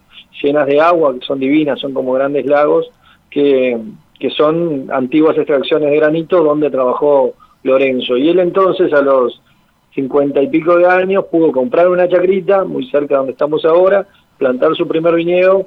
llenas 0.42 0.66
de 0.66 0.82
agua, 0.82 1.14
que 1.20 1.24
son 1.24 1.40
divinas, 1.40 1.80
son 1.80 1.94
como 1.94 2.14
grandes 2.14 2.48
lagos, 2.48 2.90
que, 3.30 3.78
que 4.20 4.32
son 4.32 4.88
antiguas 4.92 5.38
extracciones 5.38 5.92
de 5.92 5.98
granito 5.98 6.44
donde 6.44 6.72
trabajó 6.72 7.36
Lorenzo. 7.62 8.18
Y 8.18 8.30
él 8.30 8.40
entonces 8.40 8.92
a 8.92 9.04
los 9.04 9.40
cincuenta 9.98 10.40
y 10.44 10.48
pico 10.48 10.78
de 10.78 10.86
años, 10.86 11.26
pudo 11.32 11.52
comprar 11.52 11.90
una 11.90 12.08
chacrita 12.08 12.64
muy 12.64 12.88
cerca 12.92 13.16
de 13.16 13.18
donde 13.18 13.32
estamos 13.32 13.66
ahora, 13.66 14.08
plantar 14.38 14.76
su 14.76 14.88
primer 14.88 15.16
viñedo 15.16 15.66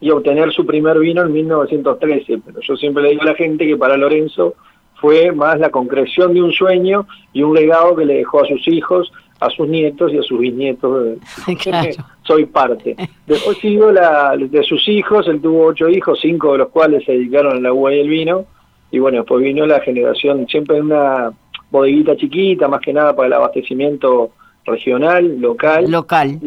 y 0.00 0.08
obtener 0.08 0.50
su 0.50 0.64
primer 0.64 0.98
vino 0.98 1.20
en 1.20 1.30
1913. 1.30 2.40
Pero 2.46 2.60
yo 2.62 2.76
siempre 2.76 3.02
le 3.02 3.10
digo 3.10 3.22
a 3.22 3.26
la 3.26 3.34
gente 3.34 3.66
que 3.66 3.76
para 3.76 3.98
Lorenzo 3.98 4.54
fue 4.94 5.30
más 5.32 5.58
la 5.58 5.68
concreción 5.68 6.32
de 6.32 6.42
un 6.42 6.52
sueño 6.52 7.06
y 7.34 7.42
un 7.42 7.54
legado 7.54 7.94
que 7.96 8.06
le 8.06 8.14
dejó 8.14 8.42
a 8.42 8.46
sus 8.46 8.66
hijos, 8.66 9.12
a 9.40 9.50
sus 9.50 9.68
nietos 9.68 10.10
y 10.10 10.16
a 10.16 10.22
sus 10.22 10.38
bisnietos. 10.38 11.18
Soy 12.22 12.46
parte. 12.46 12.96
Después 13.26 13.58
sigo 13.58 13.92
la, 13.92 14.38
de 14.38 14.62
sus 14.62 14.88
hijos, 14.88 15.28
él 15.28 15.42
tuvo 15.42 15.66
ocho 15.66 15.86
hijos, 15.86 16.18
cinco 16.22 16.52
de 16.52 16.58
los 16.58 16.68
cuales 16.68 17.04
se 17.04 17.12
dedicaron 17.12 17.58
a 17.58 17.60
la 17.60 17.74
uva 17.74 17.92
y 17.92 18.00
el 18.00 18.08
vino. 18.08 18.46
Y 18.90 18.98
bueno, 19.00 19.18
después 19.18 19.44
vino 19.44 19.66
la 19.66 19.80
generación, 19.80 20.46
siempre 20.48 20.78
en 20.78 20.86
una 20.86 21.30
bodeguita 21.70 22.16
chiquita, 22.16 22.68
más 22.68 22.80
que 22.80 22.92
nada 22.92 23.14
para 23.14 23.28
el 23.28 23.32
abastecimiento 23.34 24.32
regional, 24.64 25.40
local. 25.40 25.90
Local, 25.90 26.38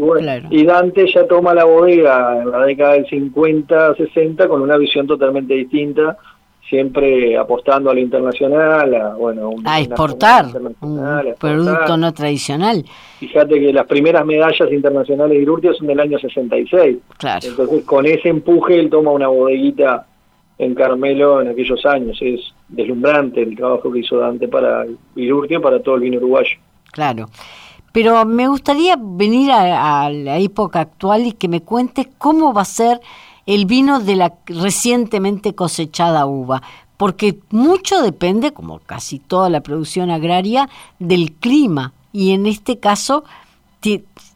y, 0.49 0.61
y 0.61 0.65
Dante 0.65 1.11
ya 1.11 1.27
toma 1.27 1.53
la 1.53 1.65
bodega 1.65 2.41
en 2.41 2.51
la 2.51 2.65
década 2.65 2.93
del 2.93 3.07
50, 3.07 3.95
60 3.95 4.47
con 4.47 4.61
una 4.61 4.77
visión 4.77 5.07
totalmente 5.07 5.53
distinta, 5.53 6.17
siempre 6.69 7.37
apostando 7.37 7.89
a 7.89 7.93
lo 7.93 7.99
internacional, 7.99 8.95
a, 8.95 9.15
bueno, 9.15 9.51
a 9.65 9.79
exportar 9.79 10.45
un 10.81 11.35
producto 11.39 11.97
no 11.97 12.13
tradicional. 12.13 12.83
Fíjate 13.19 13.59
que 13.59 13.73
las 13.73 13.85
primeras 13.85 14.25
medallas 14.25 14.71
internacionales 14.71 15.37
de 15.37 15.43
Irurtia 15.43 15.73
son 15.73 15.87
del 15.87 15.99
año 15.99 16.17
66. 16.17 16.97
Claro. 17.17 17.47
Entonces, 17.47 17.83
con 17.83 18.05
ese 18.05 18.29
empuje, 18.29 18.79
él 18.79 18.89
toma 18.89 19.11
una 19.11 19.27
bodeguita 19.27 20.07
en 20.57 20.75
Carmelo 20.75 21.41
en 21.41 21.49
aquellos 21.49 21.85
años. 21.85 22.17
Es 22.21 22.53
deslumbrante 22.75 23.41
el 23.41 23.55
trabajo 23.55 23.91
que 23.91 23.99
hizo 23.99 24.17
Dante 24.17 24.47
para 24.47 24.85
Irurtia, 25.15 25.59
para 25.59 25.81
todo 25.81 25.95
el 25.95 26.01
vino 26.01 26.17
uruguayo. 26.17 26.57
Claro. 26.91 27.29
Pero 27.91 28.25
me 28.25 28.47
gustaría 28.47 28.95
venir 28.99 29.51
a, 29.51 30.05
a 30.05 30.09
la 30.09 30.39
época 30.39 30.79
actual 30.79 31.27
y 31.27 31.31
que 31.33 31.47
me 31.47 31.61
cuentes 31.61 32.07
cómo 32.17 32.53
va 32.53 32.61
a 32.61 32.65
ser 32.65 32.99
el 33.45 33.65
vino 33.65 33.99
de 33.99 34.15
la 34.15 34.33
recientemente 34.45 35.53
cosechada 35.53 36.25
uva, 36.25 36.61
porque 36.97 37.39
mucho 37.49 38.01
depende, 38.01 38.53
como 38.53 38.79
casi 38.79 39.19
toda 39.19 39.49
la 39.49 39.61
producción 39.61 40.09
agraria, 40.09 40.69
del 40.99 41.33
clima. 41.33 41.93
Y 42.11 42.31
en 42.31 42.45
este 42.45 42.79
caso, 42.79 43.23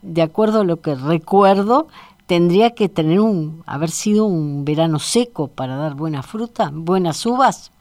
de 0.01 0.21
acuerdo 0.21 0.61
a 0.61 0.65
lo 0.65 0.81
que 0.81 0.95
recuerdo, 0.95 1.87
tendría 2.25 2.71
que 2.71 2.89
tener 2.89 3.19
un, 3.21 3.63
haber 3.65 3.89
sido 3.89 4.25
un 4.25 4.65
verano 4.65 4.99
seco 4.99 5.47
para 5.47 5.77
dar 5.77 5.95
buena 5.95 6.21
fruta, 6.23 6.69
buenas 6.73 7.25
uvas. 7.25 7.71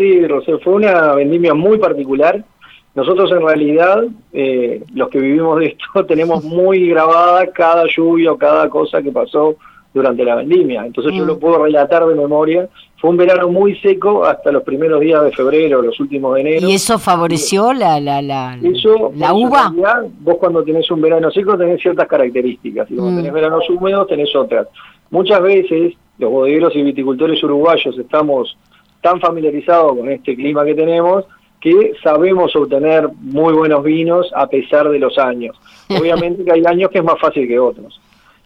Sí, 0.00 0.18
fue 0.64 0.72
una 0.72 1.12
vendimia 1.12 1.52
muy 1.52 1.76
particular. 1.76 2.42
Nosotros 2.94 3.30
en 3.32 3.42
realidad, 3.42 4.04
eh, 4.32 4.82
los 4.94 5.10
que 5.10 5.20
vivimos 5.20 5.60
de 5.60 5.66
esto, 5.66 6.06
tenemos 6.08 6.42
muy 6.42 6.88
grabada 6.88 7.46
cada 7.48 7.84
lluvia 7.86 8.32
o 8.32 8.38
cada 8.38 8.70
cosa 8.70 9.02
que 9.02 9.12
pasó 9.12 9.56
durante 9.92 10.24
la 10.24 10.36
vendimia. 10.36 10.86
Entonces 10.86 11.12
yo 11.12 11.26
lo 11.26 11.36
mm. 11.36 11.38
puedo 11.38 11.64
relatar 11.64 12.06
de 12.06 12.14
memoria. 12.14 12.66
Fue 12.96 13.10
un 13.10 13.18
verano 13.18 13.48
muy 13.48 13.76
seco 13.80 14.24
hasta 14.24 14.50
los 14.50 14.62
primeros 14.62 15.00
días 15.00 15.22
de 15.22 15.32
febrero, 15.32 15.82
los 15.82 16.00
últimos 16.00 16.34
de 16.34 16.40
enero. 16.40 16.68
¿Y 16.68 16.72
eso 16.72 16.98
favoreció 16.98 17.74
la, 17.74 18.00
la, 18.00 18.22
la, 18.22 18.56
la 18.56 19.34
uva? 19.34 19.70
vos 20.20 20.36
cuando 20.38 20.64
tenés 20.64 20.90
un 20.90 21.02
verano 21.02 21.30
seco 21.30 21.58
tenés 21.58 21.82
ciertas 21.82 22.08
características 22.08 22.90
y 22.90 22.94
cuando 22.94 23.12
mm. 23.12 23.16
tenés 23.16 23.32
veranos 23.34 23.68
húmedos 23.68 24.06
tenés 24.06 24.34
otras. 24.34 24.66
Muchas 25.10 25.42
veces 25.42 25.92
los 26.16 26.30
bodegueros 26.30 26.74
y 26.74 26.82
viticultores 26.82 27.42
uruguayos 27.42 27.98
estamos 27.98 28.56
tan 29.00 29.20
familiarizados 29.20 29.96
con 29.96 30.10
este 30.10 30.36
clima 30.36 30.64
que 30.64 30.74
tenemos 30.74 31.24
que 31.60 31.92
sabemos 32.02 32.56
obtener 32.56 33.08
muy 33.20 33.52
buenos 33.52 33.84
vinos 33.84 34.30
a 34.34 34.46
pesar 34.46 34.88
de 34.88 34.98
los 34.98 35.18
años. 35.18 35.56
Obviamente 35.90 36.44
que 36.44 36.52
hay 36.52 36.62
años 36.66 36.90
que 36.90 36.98
es 36.98 37.04
más 37.04 37.20
fácil 37.20 37.46
que 37.46 37.58
otros. 37.58 38.00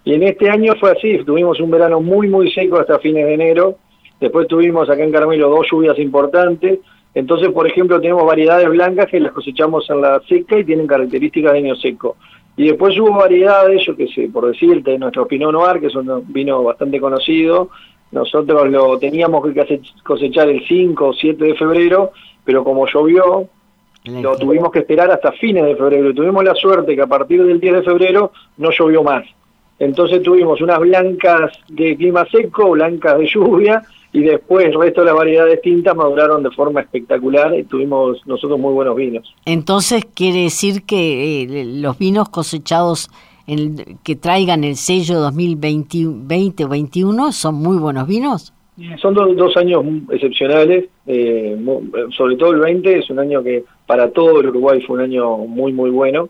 Y 0.05 0.15
en 0.15 0.23
este 0.25 0.51
año 0.51 0.75
fue 0.79 0.91
así, 0.91 1.19
tuvimos 1.25 1.61
un 1.61 1.71
verano 1.71 2.01
muy, 2.01 2.29
muy 2.29 2.51
seco 2.51 2.79
hasta 2.79 2.99
fines 2.99 3.25
de 3.25 3.35
enero, 3.35 3.79
después 4.21 4.47
tuvimos 4.49 4.91
acá 4.91 5.03
en 5.03 5.13
Carmelo 5.13 5.49
dos 5.49 5.67
lluvias 5.71 5.99
importantes, 5.99 6.81
entonces, 7.15 7.49
por 7.51 7.67
ejemplo, 7.67 8.01
tenemos 8.01 8.27
variedades 8.27 8.69
blancas 8.69 9.07
que 9.07 9.21
las 9.21 9.33
cosechamos 9.33 9.89
en 9.89 10.01
la 10.01 10.21
seca 10.29 10.59
y 10.59 10.65
tienen 10.65 10.87
características 10.87 11.53
de 11.53 11.59
año 11.59 11.77
seco. 11.77 12.17
Y 12.57 12.69
después 12.69 12.99
hubo 12.99 13.13
variedades, 13.13 13.85
yo 13.87 13.97
que 13.97 14.09
sé, 14.09 14.29
por 14.33 14.47
decirte, 14.47 14.99
nuestro 14.99 15.27
Pinot 15.27 15.53
Noir, 15.53 15.81
que 15.81 15.87
es 15.87 15.95
un 15.95 16.25
vino 16.33 16.63
bastante 16.63 17.01
conocido, 17.01 17.71
nosotros 18.13 18.71
lo 18.71 18.99
teníamos 18.99 19.45
que 19.45 19.81
cosechar 20.03 20.49
el 20.49 20.67
5 20.67 21.07
o 21.07 21.13
7 21.13 21.45
de 21.45 21.55
febrero, 21.55 22.13
pero 22.45 22.63
como 22.63 22.87
llovió, 22.87 23.49
lo 24.05 24.37
tuvimos 24.37 24.71
que 24.71 24.81
esperar 24.81 25.11
hasta 25.11 25.33
fines 25.33 25.65
de 25.65 25.77
febrero. 25.77 26.11
Y 26.11 26.15
tuvimos 26.15 26.45
la 26.45 26.55
suerte 26.55 26.95
que 26.95 27.03
a 27.03 27.07
partir 27.07 27.43
del 27.45 27.59
10 27.59 27.77
de 27.77 27.83
febrero 27.83 28.33
no 28.59 28.71
llovió 28.71 29.03
más. 29.03 29.25
Entonces 29.79 30.23
tuvimos 30.23 30.61
unas 30.61 30.79
blancas 30.79 31.53
de 31.69 31.97
clima 31.97 32.25
seco, 32.31 32.71
blancas 32.71 33.19
de 33.19 33.27
lluvia, 33.27 33.83
y 34.13 34.21
después 34.21 34.67
el 34.67 34.81
resto 34.81 35.01
de 35.01 35.07
las 35.07 35.17
variedades 35.17 35.61
tintas 35.61 35.97
maduraron 35.97 36.45
de 36.45 36.51
forma 36.53 36.81
espectacular 36.81 37.53
y 37.59 37.65
tuvimos 37.65 38.25
nosotros 38.27 38.61
muy 38.61 38.73
buenos 38.73 38.95
vinos. 38.95 39.35
Entonces 39.45 40.05
quiere 40.15 40.45
decir 40.45 40.85
que 40.85 41.43
eh, 41.43 41.65
los 41.65 41.99
vinos 41.99 42.29
cosechados 42.29 43.11
en 43.47 43.99
que 44.03 44.17
traigan 44.17 44.65
el 44.65 44.77
sello 44.77 45.21
2020 45.21 45.99
20 46.27 46.65
o 46.65 46.69
21 46.69 47.33
son 47.33 47.55
muy 47.57 47.77
buenos 47.79 48.07
vinos. 48.07 48.53
Son 49.01 49.15
dos, 49.15 49.57
años 49.57 49.85
excepcionales, 50.11 50.87
eh, 51.07 51.57
sobre 52.11 52.37
todo 52.37 52.51
el 52.51 52.59
20 52.59 52.99
es 52.99 53.09
un 53.09 53.21
año 53.21 53.41
que 53.41 53.65
para 53.87 54.11
todo 54.11 54.41
el 54.41 54.49
Uruguay 54.49 54.81
fue 54.81 54.97
un 54.97 55.03
año 55.03 55.37
muy 55.39 55.73
muy 55.73 55.91
bueno. 55.91 56.29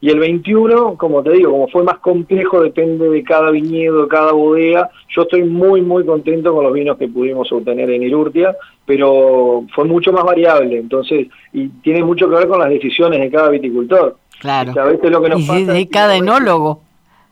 Y 0.00 0.10
el 0.10 0.18
21, 0.18 0.98
como 0.98 1.22
te 1.22 1.30
digo, 1.30 1.52
como 1.52 1.68
fue 1.68 1.82
más 1.82 1.98
complejo, 1.98 2.60
depende 2.60 3.08
de 3.08 3.22
cada 3.22 3.50
viñedo, 3.50 4.02
de 4.02 4.08
cada 4.08 4.32
bodega. 4.32 4.90
Yo 5.08 5.22
estoy 5.22 5.44
muy, 5.44 5.80
muy 5.80 6.04
contento 6.04 6.52
con 6.52 6.62
los 6.62 6.74
vinos 6.74 6.98
que 6.98 7.08
pudimos 7.08 7.50
obtener 7.50 7.88
en 7.88 8.02
Irurtia, 8.02 8.54
pero 8.84 9.64
fue 9.74 9.86
mucho 9.86 10.12
más 10.12 10.24
variable, 10.24 10.76
entonces, 10.76 11.28
y 11.54 11.68
tiene 11.82 12.04
mucho 12.04 12.28
que 12.28 12.36
ver 12.36 12.48
con 12.48 12.58
las 12.58 12.68
decisiones 12.68 13.18
de 13.18 13.30
cada 13.30 13.48
viticultor. 13.48 14.16
Claro. 14.44 14.74
lo 14.74 15.22
que 15.22 15.28
nos 15.30 15.40
y 15.40 15.64
de 15.64 15.88
cada 15.88 16.16
enólogo. 16.16 16.82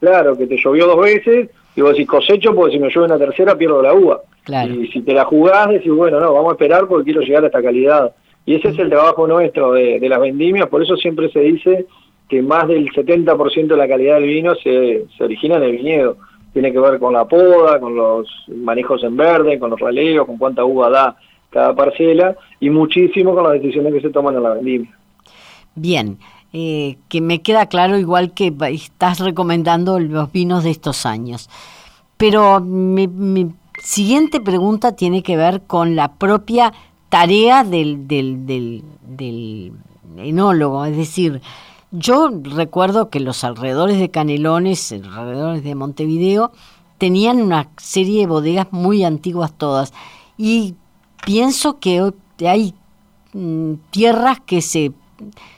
Claro, 0.01 0.35
que 0.35 0.47
te 0.47 0.57
llovió 0.57 0.87
dos 0.87 0.99
veces, 0.99 1.51
y 1.77 1.83
vos 1.83 1.91
decís 1.91 2.09
cosecho, 2.09 2.55
porque 2.55 2.73
si 2.73 2.81
me 2.81 2.89
llueve 2.89 3.05
una 3.05 3.19
tercera 3.19 3.55
pierdo 3.55 3.83
la 3.83 3.93
uva. 3.93 4.23
Claro. 4.45 4.73
Y 4.73 4.89
si 4.89 5.03
te 5.03 5.13
la 5.13 5.27
jugás, 5.27 5.69
decís, 5.69 5.93
bueno, 5.93 6.19
no, 6.19 6.33
vamos 6.33 6.53
a 6.53 6.53
esperar 6.55 6.87
porque 6.89 7.05
quiero 7.05 7.21
llegar 7.21 7.45
a 7.45 7.49
esta 7.49 7.63
calidad. 7.63 8.15
Y 8.47 8.55
ese 8.55 8.69
es 8.69 8.79
el 8.79 8.89
trabajo 8.89 9.27
nuestro 9.27 9.73
de, 9.73 10.01
de 10.01 10.09
las 10.09 10.21
vendimias, 10.21 10.69
por 10.69 10.83
eso 10.83 10.97
siempre 10.97 11.31
se 11.31 11.41
dice 11.41 11.85
que 12.31 12.41
más 12.41 12.67
del 12.67 12.89
70% 12.89 13.67
de 13.67 13.77
la 13.77 13.87
calidad 13.87 14.15
del 14.15 14.31
vino 14.31 14.55
se, 14.55 15.05
se 15.15 15.25
origina 15.25 15.57
en 15.57 15.65
el 15.65 15.73
viñedo. 15.73 16.17
Tiene 16.55 16.73
que 16.73 16.79
ver 16.79 16.99
con 16.99 17.13
la 17.13 17.27
poda, 17.27 17.79
con 17.79 17.95
los 17.95 18.27
manejos 18.49 19.05
en 19.05 19.19
verde, 19.19 19.59
con 19.59 19.69
los 19.69 19.79
raleos, 19.79 20.27
con 20.27 20.39
cuánta 20.39 20.65
uva 20.65 20.89
da 20.89 21.17
cada 21.51 21.75
parcela 21.75 22.35
y 22.59 22.71
muchísimo 22.71 23.35
con 23.35 23.45
las 23.45 23.53
decisiones 23.53 23.93
que 23.93 24.01
se 24.01 24.09
toman 24.09 24.35
en 24.37 24.43
la 24.43 24.55
vendimia. 24.55 24.97
Bien, 25.75 26.17
eh, 26.53 26.99
que 27.09 27.21
me 27.21 27.41
queda 27.43 27.67
claro 27.67 27.99
igual 27.99 28.33
que 28.33 28.55
estás 28.71 29.21
recomendando 29.21 29.99
los 29.99 30.31
vinos 30.33 30.65
de 30.65 30.71
estos 30.71 31.07
años. 31.07 31.49
Pero 32.17 32.61
mi, 32.61 33.53
siguiente 33.83 34.41
pregunta 34.41 34.95
tiene 34.95 35.23
que 35.23 35.37
ver 35.37 35.63
con 35.63 35.97
la 35.97 36.13
propia 36.15 36.73
tarea 37.09 37.65
del, 37.65 38.07
del, 38.07 38.47
del, 38.47 38.85
del 39.03 39.73
enólogo, 40.19 40.85
es 40.85 40.97
decir, 40.97 41.41
yo 41.91 42.31
recuerdo 42.43 43.11
que 43.11 43.21
los 43.21 43.45
alrededores 43.45 43.99
de 43.99 44.11
Canelones, 44.11 44.93
alrededores 44.93 45.63
de 45.63 45.75
Montevideo, 45.75 46.53
tenían 46.97 47.43
una 47.43 47.69
serie 47.77 48.21
de 48.21 48.27
bodegas 48.27 48.69
muy 48.71 49.05
antiguas 49.05 49.53
todas. 49.53 49.93
Y 50.39 50.75
pienso 51.27 51.81
que 51.81 52.13
hay 52.41 52.75
mm, 53.35 53.75
tierras 53.91 54.41
que 54.41 54.63
se 54.63 54.93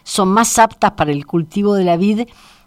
son 0.03 0.29
más 0.29 0.59
aptas 0.59 0.93
para 0.93 1.13
el 1.13 1.27
cultivo 1.27 1.75
de 1.75 1.85
la 1.85 1.97
vid 1.97 2.27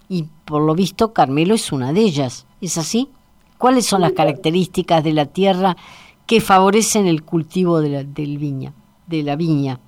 y 0.10 0.26
por 0.46 0.62
lo 0.62 0.76
visto 0.76 1.14
Carmelo 1.14 1.54
es 1.54 1.72
una 1.72 1.94
de 1.94 2.02
ellas. 2.02 2.48
¿Es 2.62 2.78
así? 2.78 3.10
¿Cuáles 3.58 3.86
son 3.86 4.02
las 4.02 4.14
características 4.14 5.04
de 5.04 5.14
la 5.14 5.26
tierra 5.26 5.76
que 6.26 6.42
favorecen 6.42 7.08
el 7.08 7.24
cultivo 7.24 7.82
de 7.82 7.90
la, 7.90 8.04
del 8.04 8.38
viña, 8.38 8.74
de 9.08 9.24
la 9.24 9.36
viña? 9.36 9.80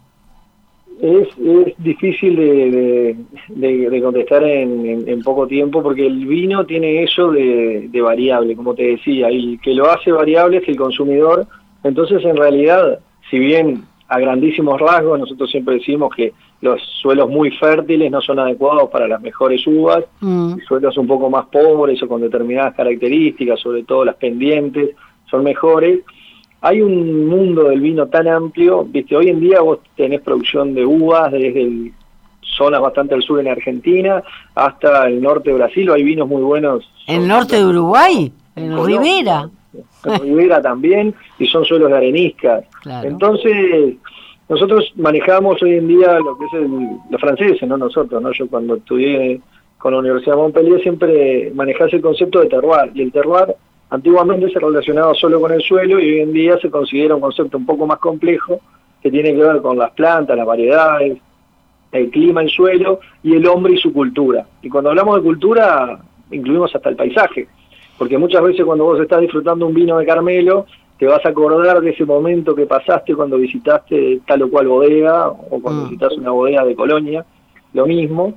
Es, 1.01 1.29
es 1.37 1.73
difícil 1.77 2.35
de, 2.35 3.15
de, 3.47 4.01
contestar 4.01 4.43
en, 4.43 5.21
poco 5.23 5.47
tiempo 5.47 5.81
porque 5.81 6.05
el 6.05 6.25
vino 6.25 6.65
tiene 6.65 7.03
eso 7.03 7.31
de, 7.31 7.89
variable, 8.01 8.55
como 8.55 8.73
te 8.73 8.83
decía, 8.83 9.31
y 9.31 9.57
que 9.59 9.73
lo 9.73 9.89
hace 9.89 10.11
variable 10.11 10.57
es 10.57 10.67
el 10.67 10.75
consumidor. 10.75 11.47
Entonces, 11.83 12.25
en 12.25 12.35
realidad, 12.35 12.99
si 13.29 13.39
bien 13.39 13.83
a 14.09 14.19
grandísimos 14.19 14.81
rasgos, 14.81 15.19
nosotros 15.19 15.49
siempre 15.49 15.75
decimos 15.75 16.13
que 16.13 16.33
los 16.61 16.81
suelos 17.01 17.29
muy 17.29 17.51
fértiles 17.51 18.11
no 18.11 18.21
son 18.21 18.39
adecuados 18.39 18.89
para 18.89 19.07
las 19.07 19.21
mejores 19.21 19.65
uvas, 19.65 20.03
mm. 20.19 20.55
suelos 20.67 20.97
un 20.97 21.07
poco 21.07 21.29
más 21.29 21.45
pobres 21.47 22.01
o 22.03 22.07
con 22.07 22.21
determinadas 22.21 22.75
características, 22.75 23.59
sobre 23.59 23.83
todo 23.83 24.05
las 24.05 24.15
pendientes, 24.15 24.91
son 25.29 25.43
mejores 25.43 25.99
hay 26.61 26.81
un 26.81 27.27
mundo 27.27 27.63
del 27.69 27.79
vino 27.79 28.07
tan 28.07 28.27
amplio, 28.27 28.83
viste, 28.83 29.15
hoy 29.15 29.29
en 29.29 29.39
día 29.39 29.61
vos 29.61 29.79
tenés 29.95 30.21
producción 30.21 30.73
de 30.73 30.85
uvas 30.85 31.31
desde 31.31 31.91
zonas 32.41 32.81
bastante 32.81 33.15
al 33.15 33.23
sur 33.23 33.39
en 33.39 33.47
Argentina 33.47 34.21
hasta 34.55 35.07
el 35.07 35.21
norte 35.21 35.51
de 35.51 35.57
Brasil, 35.57 35.89
hay 35.91 36.03
vinos 36.03 36.27
muy 36.27 36.41
buenos. 36.41 36.89
¿El 37.07 37.27
norte 37.27 37.57
de 37.57 37.65
Uruguay? 37.65 38.31
¿En 38.55 38.85
Rivera? 38.85 39.49
En 40.03 40.21
Rivera 40.21 40.61
también, 40.61 41.15
y 41.37 41.47
son 41.47 41.63
suelos 41.63 41.89
de 41.89 41.97
arenisca. 41.97 42.61
Entonces, 43.03 43.95
nosotros 44.49 44.91
manejamos 44.95 45.61
hoy 45.61 45.75
en 45.75 45.87
día 45.87 46.19
lo 46.19 46.37
que 46.37 46.45
es 46.45 46.53
el, 46.53 46.89
los 47.09 47.21
franceses, 47.21 47.67
no 47.67 47.77
nosotros, 47.77 48.21
¿no? 48.21 48.31
Yo 48.31 48.47
cuando 48.47 48.75
estudié 48.75 49.39
con 49.77 49.93
la 49.93 49.99
Universidad 49.99 50.35
de 50.35 50.41
Montpellier 50.41 50.81
siempre 50.81 51.51
manejase 51.55 51.97
el 51.97 52.01
concepto 52.01 52.41
de 52.41 52.47
terroir, 52.47 52.91
y 52.93 53.03
el 53.03 53.11
terroir 53.11 53.55
Antiguamente 53.91 54.51
se 54.51 54.59
relacionaba 54.59 55.15
solo 55.15 55.41
con 55.41 55.51
el 55.51 55.61
suelo 55.61 55.99
y 55.99 56.11
hoy 56.11 56.19
en 56.19 56.31
día 56.31 56.59
se 56.59 56.69
considera 56.69 57.15
un 57.15 57.21
concepto 57.21 57.57
un 57.57 57.65
poco 57.65 57.87
más 57.87 57.97
complejo 57.97 58.59
que 59.01 59.09
tiene 59.09 59.33
que 59.33 59.41
ver 59.41 59.61
con 59.61 59.79
las 59.79 59.91
plantas, 59.91 60.37
las 60.37 60.45
variedades, 60.45 61.17
el 61.91 62.11
clima, 62.11 62.41
el 62.41 62.49
suelo 62.49 62.99
y 63.23 63.33
el 63.33 63.47
hombre 63.47 63.73
y 63.73 63.77
su 63.77 63.91
cultura. 63.91 64.45
Y 64.61 64.69
cuando 64.69 64.91
hablamos 64.91 65.15
de 65.15 65.23
cultura 65.23 65.99
incluimos 66.29 66.75
hasta 66.75 66.89
el 66.89 66.95
paisaje, 66.95 67.47
porque 67.97 68.17
muchas 68.19 68.43
veces 68.43 68.63
cuando 68.63 68.83
vos 68.83 68.99
estás 69.01 69.21
disfrutando 69.21 69.65
un 69.65 69.73
vino 69.73 69.97
de 69.97 70.05
Carmelo, 70.05 70.67
te 70.99 71.07
vas 71.07 71.25
a 71.25 71.29
acordar 71.29 71.79
de 71.79 71.91
ese 71.91 72.05
momento 72.05 72.53
que 72.53 72.65
pasaste 72.65 73.15
cuando 73.15 73.37
visitaste 73.37 74.19
tal 74.27 74.43
o 74.43 74.49
cual 74.49 74.67
bodega 74.67 75.29
o 75.29 75.61
cuando 75.61 75.83
mm. 75.83 75.83
visitas 75.85 76.17
una 76.17 76.31
bodega 76.31 76.65
de 76.65 76.75
Colonia, 76.75 77.25
lo 77.73 77.87
mismo. 77.87 78.33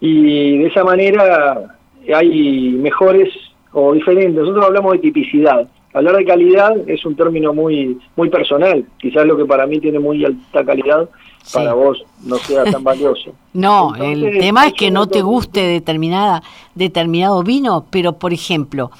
Y 0.00 0.58
de 0.58 0.66
esa 0.66 0.82
manera 0.82 1.76
hay 2.12 2.70
mejores 2.70 3.28
o 3.72 3.92
diferentes. 3.92 4.34
Nosotros 4.34 4.64
hablamos 4.64 4.92
de 4.94 4.98
tipicidad. 4.98 5.68
Hablar 5.94 6.16
de 6.16 6.24
calidad 6.24 6.76
es 6.88 7.04
un 7.04 7.14
término 7.14 7.54
muy 7.54 7.96
muy 8.16 8.28
personal. 8.28 8.84
Quizás 8.98 9.24
lo 9.24 9.36
que 9.36 9.44
para 9.44 9.66
mí 9.66 9.78
tiene 9.78 10.00
muy 10.00 10.24
alta 10.24 10.64
calidad, 10.64 11.08
para 11.52 11.74
vos 11.74 12.02
no 12.24 12.36
sea 12.36 12.64
tan 12.64 12.82
valioso. 12.82 13.32
no, 13.52 13.94
el 13.94 14.38
tema 14.40 14.66
es 14.66 14.72
que 14.72 14.90
no 14.90 15.06
te 15.06 15.22
guste 15.22 15.60
determinada 15.60 16.42
determinado 16.74 17.42
vino, 17.44 17.86
pero 17.88 18.14
por 18.14 18.32
ejemplo, 18.32 18.90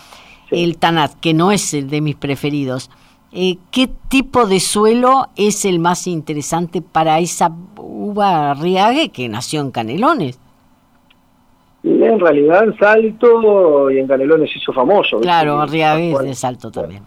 el 0.50 0.78
Tanat, 0.78 1.14
que 1.20 1.34
no 1.34 1.52
es 1.52 1.74
el 1.74 1.88
de 1.88 2.00
mis 2.00 2.16
preferidos, 2.16 2.90
eh, 3.32 3.58
¿qué 3.70 3.88
tipo 4.08 4.46
de 4.46 4.58
suelo 4.58 5.28
es 5.36 5.64
el 5.64 5.78
más 5.78 6.06
interesante 6.06 6.82
para 6.82 7.20
esa 7.20 7.52
uva 7.76 8.54
Riague 8.54 9.10
que 9.10 9.28
nació 9.28 9.60
en 9.60 9.70
Canelones? 9.70 10.38
en 11.82 12.20
realidad 12.20 12.64
en 12.64 12.76
Salto 12.76 13.90
y 13.90 13.98
en 13.98 14.06
Canelones 14.06 14.54
hizo 14.54 14.72
famoso. 14.72 15.20
Claro, 15.20 15.64
Riague 15.66 16.12
es 16.12 16.18
de 16.18 16.34
Salto 16.34 16.70
también. 16.70 17.02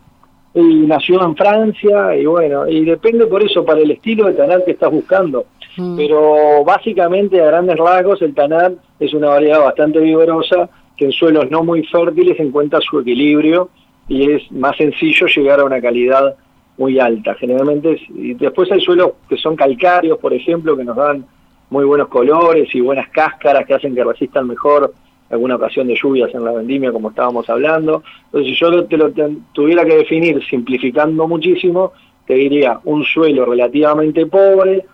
Y 0.55 0.85
nació 0.87 1.23
en 1.23 1.35
Francia 1.35 2.15
y 2.15 2.25
bueno, 2.25 2.67
y 2.67 2.85
depende 2.85 3.25
por 3.25 3.43
eso 3.43 3.65
para 3.65 3.81
el 3.81 3.91
estilo 3.91 4.27
de 4.27 4.33
Tanat 4.33 4.65
que 4.65 4.71
estás 4.71 4.91
buscando. 4.91 5.45
Mm. 5.77 5.95
Pero 5.97 6.63
básicamente 6.63 7.41
a 7.41 7.47
grandes 7.47 7.77
rasgos 7.77 8.21
el 8.21 8.33
Tanat 8.35 8.73
es 8.99 9.13
una 9.13 9.29
variedad 9.29 9.61
bastante 9.61 9.99
vigorosa 9.99 10.69
en 11.05 11.11
suelos 11.11 11.49
no 11.49 11.63
muy 11.63 11.83
fértiles 11.85 12.39
encuentra 12.39 12.79
su 12.81 12.99
equilibrio 12.99 13.69
y 14.07 14.31
es 14.31 14.51
más 14.51 14.75
sencillo 14.77 15.27
llegar 15.27 15.59
a 15.59 15.65
una 15.65 15.81
calidad 15.81 16.35
muy 16.77 16.99
alta. 16.99 17.35
Generalmente, 17.35 18.01
y 18.09 18.33
después 18.33 18.71
hay 18.71 18.81
suelos 18.81 19.13
que 19.29 19.37
son 19.37 19.55
calcáreos, 19.55 20.17
por 20.19 20.33
ejemplo, 20.33 20.75
que 20.75 20.83
nos 20.83 20.95
dan 20.95 21.25
muy 21.69 21.85
buenos 21.85 22.07
colores 22.07 22.73
y 22.73 22.81
buenas 22.81 23.09
cáscaras 23.09 23.65
que 23.65 23.73
hacen 23.73 23.95
que 23.95 24.03
resistan 24.03 24.47
mejor 24.47 24.93
alguna 25.29 25.55
ocasión 25.55 25.87
de 25.87 25.95
lluvias 25.95 26.33
en 26.33 26.43
la 26.43 26.51
vendimia, 26.51 26.91
como 26.91 27.09
estábamos 27.09 27.49
hablando. 27.49 28.03
Entonces, 28.25 28.53
si 28.53 28.59
yo 28.59 28.85
te 28.85 28.97
lo 28.97 29.11
tuviera 29.53 29.83
que 29.83 29.97
definir 29.97 30.43
simplificando 30.45 31.27
muchísimo, 31.27 31.93
te 32.27 32.35
diría 32.35 32.79
un 32.83 33.03
suelo 33.03 33.45
relativamente 33.45 34.25
pobre, 34.27 34.85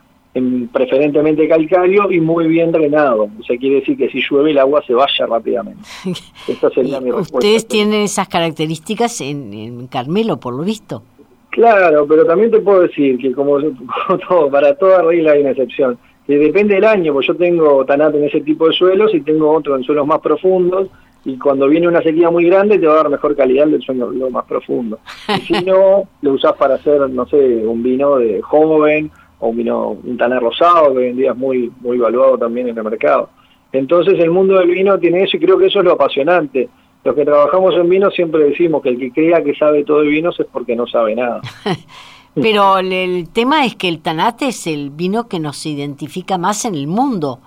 preferentemente 0.72 1.48
calcáreo 1.48 2.12
y 2.12 2.20
muy 2.20 2.48
bien 2.48 2.72
drenado. 2.72 3.30
O 3.40 3.44
sea, 3.44 3.58
quiere 3.58 3.78
decir 3.78 3.98
que 3.98 4.10
si 4.10 4.22
llueve 4.22 4.52
el 4.52 4.60
agua 4.60 4.84
se 4.86 4.94
vaya 4.94 5.26
rápidamente. 5.26 5.82
Esta 6.48 6.70
sería 6.70 7.02
mi 7.02 7.12
respuesta. 7.12 7.38
Ustedes 7.38 7.68
tienen 7.68 8.02
esas 8.02 8.28
características 8.28 9.22
en, 9.22 9.88
Carmelo, 9.88 10.38
por 10.38 10.54
lo 10.54 10.64
visto. 10.64 11.04
Claro, 11.50 12.06
pero 12.08 12.26
también 12.26 12.52
te 12.52 12.60
puedo 12.60 12.82
decir 12.82 13.18
que 13.18 13.32
como, 13.32 13.58
todo, 14.30 14.50
para 14.52 14.76
toda 14.76 15.02
regla 15.02 15.32
hay 15.32 15.42
una 15.42 15.52
excepción. 15.52 15.98
Que 16.28 16.38
depende 16.38 16.76
del 16.76 16.86
año, 16.86 17.12
pues 17.12 17.26
yo 17.26 17.36
tengo 17.36 17.84
tanat 17.86 18.14
en 18.14 18.26
ese 18.26 18.42
tipo 18.42 18.68
de 18.68 18.74
suelos 18.74 19.14
y 19.16 19.22
tengo 19.22 19.52
otro 19.52 19.76
en 19.76 19.84
suelos 19.84 20.06
más 20.06 20.20
profundos 20.20 20.90
y 21.26 21.38
cuando 21.38 21.68
viene 21.68 21.88
una 21.88 22.02
sequía 22.02 22.30
muy 22.30 22.46
grande 22.46 22.78
te 22.78 22.88
va 22.88 22.94
a 22.94 22.98
dar 22.98 23.10
mejor 23.10 23.36
calidad 23.36 23.68
del 23.68 23.82
suelo 23.82 24.12
más 24.30 24.46
profundo. 24.46 25.00
Y 25.38 25.42
si 25.42 25.54
no, 25.66 26.08
lo 26.22 26.34
usás 26.34 26.54
para 26.54 26.76
hacer, 26.76 27.10
no 27.10 27.26
sé, 27.28 27.66
un 27.66 27.82
vino 27.84 28.18
de 28.18 28.42
joven 28.42 29.12
o 29.40 29.50
un 29.50 29.58
vino, 29.58 29.98
un 30.04 30.18
taner 30.18 30.42
rosado, 30.42 30.94
que 30.94 31.00
hoy 31.00 31.08
en 31.08 31.18
día 31.18 31.32
es 31.32 31.38
muy, 31.38 31.72
muy 31.82 31.98
valuado 31.98 32.38
también 32.38 32.68
en 32.68 32.78
el 32.78 32.84
mercado. 32.84 33.30
Entonces 33.72 34.20
el 34.20 34.32
mundo 34.32 34.58
del 34.58 34.70
vino 34.70 34.98
tiene 34.98 35.24
eso 35.24 35.38
y 35.38 35.40
creo 35.40 35.58
que 35.58 35.68
eso 35.68 35.80
es 35.80 35.86
lo 35.86 35.94
apasionante. 35.94 36.70
Los 37.04 37.16
que 37.16 37.24
trabajamos 37.24 37.76
en 37.76 37.88
vino 37.88 38.10
siempre 38.12 38.44
decimos 38.44 38.82
que 38.82 38.90
el 38.90 39.00
que 39.00 39.12
crea 39.12 39.44
que 39.44 39.56
sabe 39.56 39.84
todo 39.84 40.02
de 40.02 40.08
vinos 40.08 40.40
es 40.40 40.48
porque 40.52 40.76
no 40.76 40.86
sabe 40.88 41.16
nada. 41.16 41.42
Pero 42.36 42.78
el 42.78 43.30
tema 43.30 43.66
es 43.66 43.76
que 43.76 43.88
el 43.88 44.02
Tanate 44.02 44.48
es 44.48 44.68
el 44.68 44.92
vino 44.92 45.28
que 45.28 45.40
nos 45.40 45.66
identifica 45.66 46.38
más 46.38 46.66
en 46.66 46.76
el 46.76 46.88
mundo. 46.88 47.40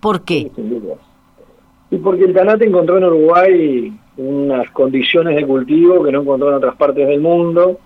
¿Por 0.00 0.24
qué? 0.24 0.50
y 1.90 1.96
porque 1.96 2.24
el 2.24 2.34
Tanate 2.34 2.66
encontró 2.66 2.98
en 2.98 3.04
Uruguay 3.04 3.92
unas 4.18 4.70
condiciones 4.72 5.36
de 5.36 5.46
cultivo 5.46 6.04
que 6.04 6.12
no 6.12 6.20
encontró 6.20 6.50
en 6.50 6.56
otras 6.56 6.76
partes 6.76 7.08
del 7.08 7.20
mundo 7.20 7.78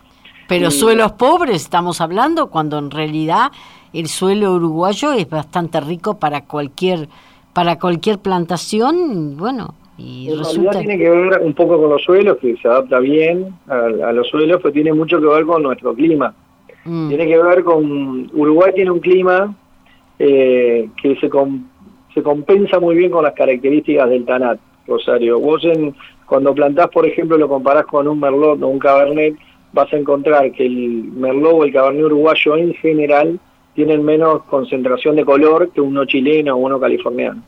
pero 0.48 0.70
suelos 0.70 1.12
pobres 1.12 1.62
estamos 1.62 2.00
hablando, 2.00 2.48
cuando 2.48 2.78
en 2.78 2.90
realidad 2.90 3.52
el 3.92 4.08
suelo 4.08 4.54
uruguayo 4.54 5.12
es 5.12 5.28
bastante 5.28 5.80
rico 5.80 6.18
para 6.18 6.44
cualquier 6.44 7.08
para 7.52 7.78
cualquier 7.78 8.18
plantación, 8.18 9.36
bueno, 9.36 9.74
y 9.98 10.30
en 10.30 10.38
resulta... 10.38 10.78
tiene 10.78 10.98
que 10.98 11.10
ver 11.10 11.40
un 11.42 11.54
poco 11.54 11.78
con 11.78 11.90
los 11.90 12.02
suelos, 12.02 12.38
que 12.38 12.56
se 12.56 12.68
adapta 12.68 12.98
bien 12.98 13.54
a, 13.68 14.12
los 14.12 14.28
suelos, 14.28 14.58
pero 14.62 14.72
tiene 14.72 14.92
mucho 14.92 15.20
que 15.20 15.26
ver 15.26 15.44
con 15.44 15.62
nuestro 15.62 15.94
clima. 15.94 16.34
Mm. 16.84 17.08
Tiene 17.08 17.26
que 17.26 17.42
ver 17.42 17.62
con... 17.62 18.30
Uruguay 18.32 18.72
tiene 18.74 18.90
un 18.90 19.00
clima 19.00 19.54
eh, 20.18 20.88
que 21.00 21.16
se, 21.16 21.30
se 22.14 22.22
compensa 22.22 22.80
muy 22.80 22.96
bien 22.96 23.10
con 23.10 23.22
las 23.22 23.34
características 23.34 24.08
del 24.08 24.24
Tanat, 24.24 24.58
Rosario. 24.86 25.38
Vos 25.38 25.62
en, 25.64 25.94
cuando 26.26 26.54
plantás, 26.54 26.88
por 26.88 27.06
ejemplo, 27.06 27.36
lo 27.36 27.48
comparás 27.48 27.84
con 27.86 28.08
un 28.08 28.18
Merlot 28.18 28.62
o 28.62 28.68
un 28.68 28.78
Cabernet, 28.78 29.36
vas 29.72 29.92
a 29.92 29.96
encontrar 29.96 30.52
que 30.52 30.66
el 30.66 31.04
Merlot 31.14 31.52
o 31.54 31.64
el 31.64 31.72
Cabernet 31.72 32.04
uruguayo 32.04 32.56
en 32.56 32.74
general 32.74 33.38
tienen 33.74 34.04
menos 34.04 34.42
concentración 34.44 35.16
de 35.16 35.24
color 35.24 35.70
que 35.70 35.80
uno 35.80 36.04
chileno 36.04 36.54
o 36.54 36.58
uno 36.58 36.78
californiano. 36.78 37.42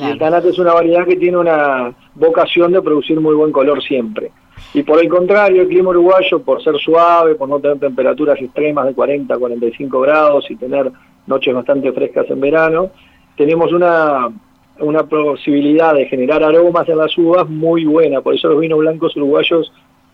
El 0.00 0.18
Tanat 0.18 0.44
es 0.44 0.58
una 0.58 0.72
variedad 0.72 1.04
que 1.04 1.16
tiene 1.16 1.36
una 1.36 1.92
vocación 2.14 2.72
de 2.72 2.80
producir 2.80 3.18
muy 3.20 3.34
buen 3.34 3.50
color 3.50 3.82
siempre. 3.82 4.30
Y 4.72 4.82
por 4.82 5.00
el 5.00 5.08
contrario, 5.08 5.62
el 5.62 5.68
clima 5.68 5.90
uruguayo, 5.90 6.42
por 6.42 6.62
ser 6.62 6.76
suave, 6.78 7.34
por 7.34 7.48
no 7.48 7.58
tener 7.58 7.78
temperaturas 7.78 8.40
extremas 8.40 8.86
de 8.86 8.94
40 8.94 9.34
a 9.34 9.38
45 9.38 10.00
grados 10.00 10.48
y 10.48 10.56
tener 10.56 10.92
noches 11.26 11.54
bastante 11.54 11.92
frescas 11.92 12.30
en 12.30 12.40
verano, 12.40 12.90
tenemos 13.36 13.72
una, 13.72 14.28
una 14.78 15.02
posibilidad 15.04 15.94
de 15.94 16.06
generar 16.06 16.44
aromas 16.44 16.88
en 16.88 16.98
las 16.98 17.16
uvas 17.18 17.48
muy 17.48 17.84
buena. 17.84 18.20
Por 18.20 18.34
eso 18.34 18.48
los 18.48 18.60
vinos 18.60 18.78
blancos 18.78 19.16
uruguayos 19.16 19.72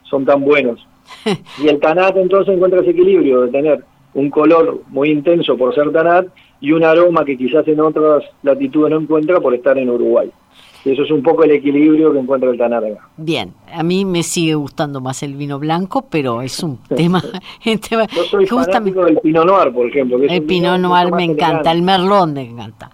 son 0.08 0.24
tan 0.24 0.42
buenos. 0.42 0.86
y 1.62 1.68
el 1.68 1.78
tanat 1.80 2.16
entonces 2.16 2.54
encuentra 2.54 2.80
ese 2.80 2.90
equilibrio 2.90 3.42
de 3.42 3.52
tener 3.52 3.84
un 4.14 4.30
color 4.30 4.80
muy 4.88 5.10
intenso 5.10 5.56
por 5.56 5.74
ser 5.74 5.92
tanat 5.92 6.26
y 6.60 6.72
un 6.72 6.84
aroma 6.84 7.24
que 7.24 7.36
quizás 7.36 7.66
en 7.68 7.80
otras 7.80 8.24
latitudes 8.42 8.90
no 8.90 9.00
encuentra 9.00 9.40
por 9.40 9.54
estar 9.54 9.76
en 9.78 9.90
Uruguay. 9.90 10.30
Y 10.84 10.92
eso 10.92 11.02
es 11.02 11.10
un 11.10 11.22
poco 11.22 11.42
el 11.42 11.50
equilibrio 11.50 12.12
que 12.12 12.20
encuentra 12.20 12.48
el 12.48 12.56
tanat 12.56 12.84
acá. 12.84 13.08
Bien, 13.16 13.52
a 13.72 13.82
mí 13.82 14.04
me 14.04 14.22
sigue 14.22 14.54
gustando 14.54 15.00
más 15.00 15.22
el 15.22 15.34
vino 15.34 15.58
blanco, 15.58 16.06
pero 16.08 16.42
es 16.42 16.62
un 16.62 16.78
tema... 16.96 17.22
Yo 17.62 18.22
soy 18.30 18.46
justamente, 18.46 18.98
del 19.00 19.18
Pinot 19.18 19.46
Noir, 19.46 19.72
por 19.72 19.86
ejemplo. 19.88 20.18
el 20.22 20.42
Pinot 20.44 20.78
Noir 20.78 21.12
me 21.12 21.24
encanta, 21.24 21.72
el 21.72 21.82
Merlot 21.82 22.28
me 22.28 22.42
encanta 22.42 22.90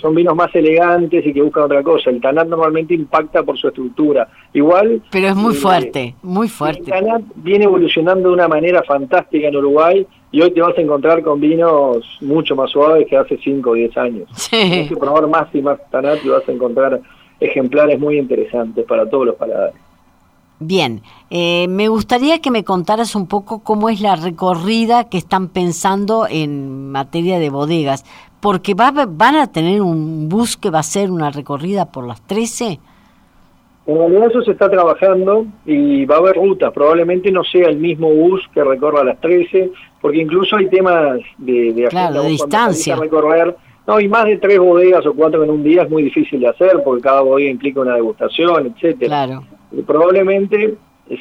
son 0.00 0.14
vinos 0.14 0.34
más 0.34 0.54
elegantes 0.54 1.26
y 1.26 1.32
que 1.32 1.42
buscan 1.42 1.64
otra 1.64 1.82
cosa. 1.82 2.10
El 2.10 2.20
Tanat 2.20 2.48
normalmente 2.48 2.94
impacta 2.94 3.42
por 3.42 3.58
su 3.58 3.68
estructura. 3.68 4.28
Igual. 4.52 5.02
Pero 5.10 5.28
es 5.28 5.36
muy 5.36 5.54
eh, 5.54 5.58
fuerte, 5.58 6.14
muy 6.22 6.48
fuerte. 6.48 6.82
El 6.82 6.86
Tanat 6.86 7.22
viene 7.36 7.64
evolucionando 7.64 8.28
de 8.28 8.34
una 8.34 8.48
manera 8.48 8.82
fantástica 8.82 9.48
en 9.48 9.56
Uruguay 9.56 10.06
y 10.30 10.40
hoy 10.40 10.50
te 10.52 10.60
vas 10.60 10.76
a 10.76 10.80
encontrar 10.80 11.22
con 11.22 11.40
vinos 11.40 12.04
mucho 12.20 12.54
más 12.54 12.70
suaves 12.70 13.06
que 13.08 13.16
hace 13.16 13.38
5 13.38 13.70
o 13.70 13.74
10 13.74 13.96
años. 13.96 14.28
Sí. 14.34 14.56
Tienes 14.56 14.88
que 14.88 14.96
probar 14.96 15.26
más 15.26 15.48
y 15.54 15.62
más 15.62 15.78
Tanat 15.90 16.24
y 16.24 16.28
vas 16.28 16.48
a 16.48 16.52
encontrar 16.52 17.00
ejemplares 17.40 17.98
muy 17.98 18.18
interesantes 18.18 18.84
para 18.84 19.08
todos 19.08 19.26
los 19.26 19.36
paladares. 19.36 19.88
Bien, 20.60 21.02
eh, 21.30 21.68
me 21.68 21.86
gustaría 21.86 22.40
que 22.40 22.50
me 22.50 22.64
contaras 22.64 23.14
un 23.14 23.28
poco 23.28 23.60
cómo 23.60 23.88
es 23.90 24.00
la 24.00 24.16
recorrida 24.16 25.04
que 25.04 25.16
están 25.16 25.48
pensando 25.48 26.26
en 26.28 26.90
materia 26.90 27.38
de 27.38 27.48
bodegas, 27.48 28.04
porque 28.40 28.74
va, 28.74 28.92
van 29.08 29.36
a 29.36 29.50
tener 29.50 29.82
un 29.82 30.28
bus 30.28 30.56
que 30.56 30.70
va 30.70 30.80
a 30.80 30.84
ser 30.84 31.10
una 31.10 31.30
recorrida 31.30 31.86
por 31.86 32.06
las 32.06 32.20
13. 32.22 32.78
En 33.86 33.96
realidad 33.96 34.26
eso 34.28 34.42
se 34.42 34.52
está 34.52 34.70
trabajando 34.70 35.46
y 35.64 36.04
va 36.04 36.16
a 36.16 36.18
haber 36.18 36.36
rutas, 36.36 36.72
probablemente 36.72 37.30
no 37.32 37.42
sea 37.42 37.68
el 37.68 37.78
mismo 37.78 38.10
bus 38.10 38.42
que 38.52 38.62
recorra 38.62 39.02
las 39.02 39.18
13, 39.20 39.70
porque 40.00 40.18
incluso 40.18 40.56
hay 40.56 40.68
temas 40.68 41.20
de, 41.38 41.72
de, 41.72 41.88
claro, 41.88 42.22
de 42.22 42.28
distancia. 42.28 42.96
Recorrer, 42.96 43.56
no, 43.86 43.98
y 43.98 44.06
más 44.06 44.26
de 44.26 44.36
tres 44.36 44.58
bodegas 44.58 45.06
o 45.06 45.14
cuatro 45.14 45.42
en 45.42 45.48
un 45.48 45.64
día 45.64 45.84
es 45.84 45.90
muy 45.90 46.02
difícil 46.02 46.40
de 46.40 46.48
hacer 46.48 46.82
porque 46.84 47.00
cada 47.00 47.22
bodega 47.22 47.50
implica 47.50 47.80
una 47.80 47.94
degustación, 47.94 48.66
etcétera. 48.66 49.08
Claro. 49.08 49.44
Y 49.72 49.80
probablemente 49.80 50.74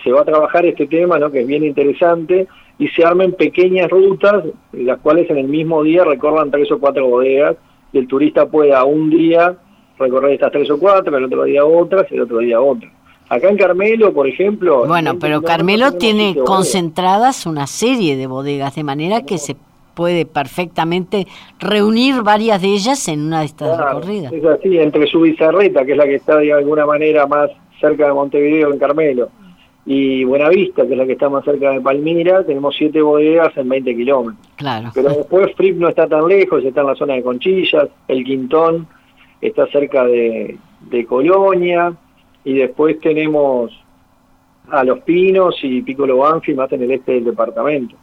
se 0.03 0.11
va 0.11 0.21
a 0.21 0.25
trabajar 0.25 0.65
este 0.65 0.87
tema, 0.87 1.17
¿no? 1.17 1.31
que 1.31 1.41
es 1.41 1.47
bien 1.47 1.63
interesante, 1.63 2.47
y 2.79 2.87
se 2.89 3.03
armen 3.03 3.33
pequeñas 3.33 3.89
rutas, 3.89 4.43
las 4.73 4.99
cuales 4.99 5.29
en 5.29 5.37
el 5.37 5.47
mismo 5.47 5.83
día 5.83 6.03
recorran 6.03 6.51
tres 6.51 6.71
o 6.71 6.79
cuatro 6.79 7.07
bodegas, 7.07 7.55
y 7.91 7.97
el 7.97 8.07
turista 8.07 8.47
pueda 8.47 8.83
un 8.83 9.09
día 9.09 9.55
recorrer 9.97 10.33
estas 10.33 10.51
tres 10.51 10.69
o 10.69 10.79
cuatro, 10.79 11.17
el 11.17 11.25
otro 11.25 11.43
día 11.43 11.65
otras, 11.65 12.05
y 12.11 12.15
el 12.15 12.21
otro 12.21 12.39
día 12.39 12.61
otras. 12.61 12.91
Acá 13.29 13.49
en 13.49 13.57
Carmelo, 13.57 14.13
por 14.13 14.27
ejemplo... 14.27 14.85
Bueno, 14.87 15.19
pero 15.19 15.41
Carmelo 15.41 15.93
tiene 15.93 16.35
concentradas 16.45 17.45
una 17.45 17.67
serie 17.67 18.15
de 18.15 18.27
bodegas, 18.27 18.75
de 18.75 18.83
manera 18.83 19.23
que 19.23 19.37
se 19.37 19.57
puede 19.95 20.25
perfectamente 20.25 21.27
reunir 21.59 22.21
varias 22.21 22.61
de 22.61 22.67
ellas 22.67 23.07
en 23.07 23.25
una 23.25 23.39
de 23.39 23.47
estas 23.47 23.77
recorridas. 23.77 24.31
Es 24.31 24.45
así, 24.45 24.77
entre 24.77 25.07
su 25.07 25.21
bizarreta, 25.21 25.83
que 25.83 25.93
es 25.93 25.97
la 25.97 26.05
que 26.05 26.15
está 26.15 26.37
de 26.37 26.53
alguna 26.53 26.85
manera 26.85 27.25
más 27.25 27.49
cerca 27.81 28.05
de 28.05 28.13
Montevideo 28.13 28.71
en 28.71 28.79
Carmelo, 28.79 29.29
y 29.89 30.25
Buenavista, 30.25 30.85
que 30.85 30.91
es 30.91 30.97
la 30.97 31.05
que 31.05 31.13
está 31.13 31.29
más 31.29 31.45
cerca 31.45 31.71
de 31.71 31.79
Palmira, 31.79 32.43
tenemos 32.43 32.75
siete 32.77 33.01
bodegas 33.01 33.55
en 33.55 33.69
20 33.69 33.95
kilómetros. 33.95 34.47
Claro. 34.57 34.91
Pero 34.93 35.09
después 35.17 35.55
Fripp 35.55 35.77
no 35.77 35.87
está 35.87 36.07
tan 36.07 36.27
lejos, 36.27 36.63
está 36.63 36.81
en 36.81 36.87
la 36.87 36.95
zona 36.95 37.13
de 37.13 37.23
Conchillas, 37.23 37.87
el 38.09 38.23
Quintón 38.25 38.85
está 39.39 39.65
cerca 39.67 40.03
de, 40.03 40.57
de 40.81 41.05
Colonia, 41.05 41.95
y 42.43 42.53
después 42.53 42.99
tenemos 42.99 43.71
a 44.69 44.83
Los 44.83 44.99
Pinos 44.99 45.55
y 45.63 45.81
Piccolo 45.81 46.17
Banfi 46.17 46.53
más 46.53 46.71
en 46.73 46.83
el 46.83 46.91
este 46.91 47.13
del 47.13 47.25
departamento. 47.25 47.95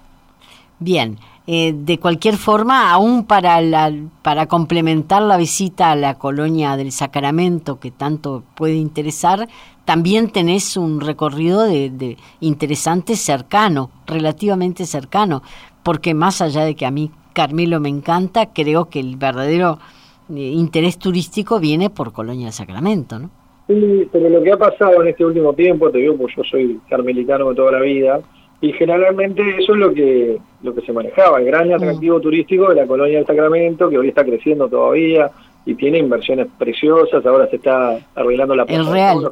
Bien, 0.79 1.17
eh, 1.47 1.75
de 1.75 1.99
cualquier 1.99 2.37
forma, 2.37 2.91
aún 2.91 3.27
para, 3.27 3.61
la, 3.61 3.93
para 4.23 4.47
complementar 4.47 5.23
la 5.23 5.37
visita 5.37 5.91
a 5.91 5.97
la 5.97 6.19
colonia 6.19 6.77
del 6.77 6.91
Sacramento, 6.91 7.79
que 7.79 7.91
tanto 7.91 8.43
puede 8.55 8.75
interesar, 8.75 9.47
también 9.85 10.31
tenés 10.31 10.77
un 10.77 11.01
recorrido 11.01 11.63
de, 11.63 12.17
interesante 12.41 13.17
cercano, 13.17 13.91
relativamente 14.07 14.87
cercano, 14.87 15.43
porque 15.83 16.15
más 16.15 16.41
allá 16.41 16.65
de 16.65 16.75
que 16.75 16.87
a 16.87 16.91
mí 16.91 17.11
Carmelo 17.33 17.81
me 17.81 17.89
encanta, 17.89 18.53
creo 18.53 18.89
que 18.89 19.01
el 19.01 19.17
verdadero 19.17 19.79
eh, 20.35 20.41
interés 20.41 20.99
turístico 20.99 21.61
viene 21.61 21.91
por 21.91 22.13
Colonia 22.13 22.47
del 22.47 22.53
Sacramento, 22.53 23.19
¿no? 23.19 23.31
Sí, 23.67 24.09
pero 24.13 24.29
lo 24.29 24.43
que 24.43 24.53
ha 24.53 24.59
pasado 24.59 25.03
en 25.03 25.09
este 25.09 25.25
último 25.25 25.55
tiempo, 25.55 25.91
te 25.91 25.99
digo, 25.99 26.17
pues 26.17 26.35
yo 26.37 26.43
soy 26.45 26.81
carmelitano 26.89 27.49
de 27.49 27.55
toda 27.55 27.73
la 27.73 27.81
vida, 27.81 28.21
y 28.61 28.73
generalmente 28.73 29.43
eso 29.59 29.73
es 29.73 29.79
lo 29.79 29.93
que 29.93 30.39
lo 30.63 30.75
que 30.75 30.81
se 30.81 30.93
manejaba, 30.93 31.39
el 31.39 31.45
gran 31.45 31.71
atractivo 31.73 32.21
turístico 32.21 32.69
de 32.71 32.77
la 32.77 32.87
colonia 32.87 33.19
del 33.19 33.27
Sacramento, 33.27 33.91
que 33.91 33.99
hoy 33.99 34.09
está 34.09 34.25
creciendo 34.25 34.69
todavía 34.69 35.31
y 35.67 35.75
tiene 35.75 35.99
inversiones 35.99 36.49
preciosas, 36.59 37.25
ahora 37.25 37.49
se 37.49 37.57
está 37.57 37.99
arreglando 38.15 38.55
la 38.55 38.65
El 38.65 38.87
Real, 38.87 39.31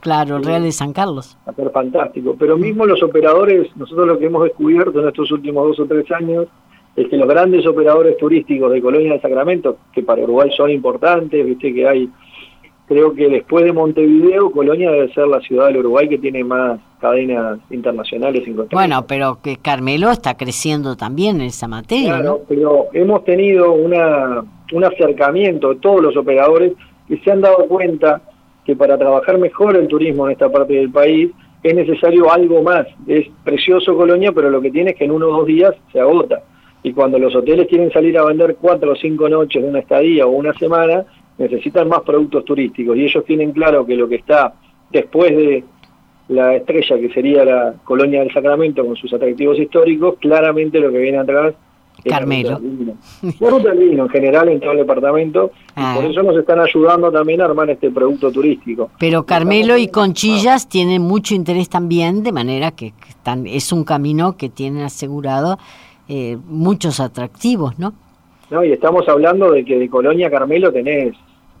claro, 0.00 0.36
el 0.38 0.44
Real 0.44 0.62
de 0.62 0.72
San 0.72 0.92
Carlos. 0.92 1.36
Va 1.46 1.52
a 1.52 1.54
ser 1.54 1.70
fantástico, 1.70 2.36
pero 2.38 2.56
mismo 2.56 2.86
los 2.86 3.02
operadores, 3.02 3.68
nosotros 3.76 4.06
lo 4.06 4.18
que 4.18 4.26
hemos 4.26 4.44
descubierto 4.44 5.00
en 5.00 5.08
estos 5.08 5.30
últimos 5.30 5.68
dos 5.68 5.80
o 5.80 5.86
tres 5.86 6.10
años, 6.10 6.46
es 6.96 7.08
que 7.08 7.16
los 7.16 7.28
grandes 7.28 7.66
operadores 7.66 8.16
turísticos 8.16 8.72
de 8.72 8.80
Colonia 8.80 9.12
del 9.12 9.20
Sacramento, 9.20 9.78
que 9.92 10.02
para 10.02 10.22
Uruguay 10.22 10.50
son 10.56 10.70
importantes, 10.70 11.44
viste 11.44 11.74
que 11.74 11.86
hay 11.86 12.08
creo 12.86 13.14
que 13.14 13.28
después 13.28 13.64
de 13.64 13.72
Montevideo, 13.72 14.50
Colonia 14.50 14.90
debe 14.90 15.12
ser 15.12 15.26
la 15.28 15.40
ciudad 15.40 15.66
del 15.66 15.78
Uruguay 15.78 16.08
que 16.08 16.18
tiene 16.18 16.44
más 16.44 16.80
cadenas 17.00 17.58
internacionales. 17.70 18.42
Bueno, 18.72 19.06
pero 19.06 19.38
que 19.42 19.56
Carmelo 19.56 20.10
está 20.10 20.36
creciendo 20.36 20.96
también 20.96 21.36
en 21.36 21.46
esa 21.46 21.68
materia. 21.68 22.16
Claro, 22.16 22.42
pero 22.48 22.86
hemos 22.92 23.24
tenido 23.24 23.72
una, 23.72 24.44
un 24.72 24.84
acercamiento 24.84 25.74
de 25.74 25.80
todos 25.80 26.02
los 26.02 26.16
operadores 26.16 26.72
que 27.08 27.18
se 27.18 27.30
han 27.30 27.40
dado 27.40 27.66
cuenta 27.68 28.22
que 28.64 28.74
para 28.74 28.96
trabajar 28.96 29.38
mejor 29.38 29.76
el 29.76 29.88
turismo 29.88 30.26
en 30.26 30.32
esta 30.32 30.50
parte 30.50 30.74
del 30.74 30.90
país 30.90 31.30
es 31.62 31.74
necesario 31.74 32.30
algo 32.30 32.62
más. 32.62 32.86
Es 33.06 33.26
precioso 33.42 33.96
Colonia, 33.96 34.32
pero 34.32 34.50
lo 34.50 34.60
que 34.60 34.70
tiene 34.70 34.90
es 34.90 34.96
que 34.96 35.04
en 35.04 35.10
uno 35.10 35.28
o 35.28 35.38
dos 35.38 35.46
días 35.46 35.74
se 35.92 36.00
agota. 36.00 36.42
Y 36.82 36.92
cuando 36.92 37.18
los 37.18 37.34
hoteles 37.34 37.66
quieren 37.66 37.90
salir 37.90 38.18
a 38.18 38.24
vender 38.24 38.56
cuatro 38.60 38.92
o 38.92 38.96
cinco 38.96 39.28
noches 39.28 39.62
de 39.62 39.68
una 39.68 39.78
estadía 39.78 40.26
o 40.26 40.30
una 40.30 40.52
semana, 40.54 41.04
necesitan 41.38 41.88
más 41.88 42.00
productos 42.02 42.44
turísticos 42.44 42.96
y 42.96 43.04
ellos 43.04 43.24
tienen 43.24 43.52
claro 43.52 43.84
que 43.84 43.96
lo 43.96 44.08
que 44.08 44.16
está 44.16 44.54
después 44.90 45.36
de 45.36 45.64
la 46.28 46.54
estrella, 46.54 46.98
que 46.98 47.10
sería 47.12 47.44
la 47.44 47.74
colonia 47.84 48.20
del 48.20 48.32
Sacramento 48.32 48.84
con 48.84 48.96
sus 48.96 49.12
atractivos 49.12 49.58
históricos, 49.58 50.16
claramente 50.20 50.80
lo 50.80 50.90
que 50.90 50.98
viene 50.98 51.18
atrás 51.18 51.54
es 52.02 52.12
Carmelo. 52.12 52.60
La 53.40 53.50
ruta 53.50 53.70
del 53.70 53.90
vino 53.90 54.04
en 54.04 54.08
general 54.08 54.48
en 54.48 54.60
todo 54.60 54.72
el 54.72 54.78
departamento, 54.78 55.52
y 55.70 55.94
por 55.94 56.04
ah. 56.04 56.08
eso 56.08 56.22
nos 56.22 56.36
están 56.36 56.60
ayudando 56.60 57.12
también 57.12 57.40
a 57.40 57.44
armar 57.44 57.70
este 57.70 57.90
producto 57.90 58.32
turístico. 58.32 58.90
Pero 58.98 59.24
Carmelo 59.24 59.76
y 59.76 59.88
Conchillas 59.88 60.68
tienen 60.68 61.02
mucho 61.02 61.34
interés 61.34 61.68
también, 61.68 62.22
de 62.22 62.32
manera 62.32 62.70
que 62.70 62.94
están, 63.08 63.46
es 63.46 63.72
un 63.72 63.84
camino 63.84 64.36
que 64.36 64.48
tiene 64.48 64.84
asegurado 64.84 65.58
eh, 66.08 66.36
muchos 66.46 67.00
atractivos, 67.00 67.78
¿no? 67.78 67.92
No, 68.50 68.64
y 68.64 68.72
estamos 68.72 69.08
hablando 69.08 69.52
de 69.52 69.64
que 69.64 69.78
de 69.78 69.88
Colonia 69.88 70.30
Carmelo 70.30 70.72
tenés 70.72 71.14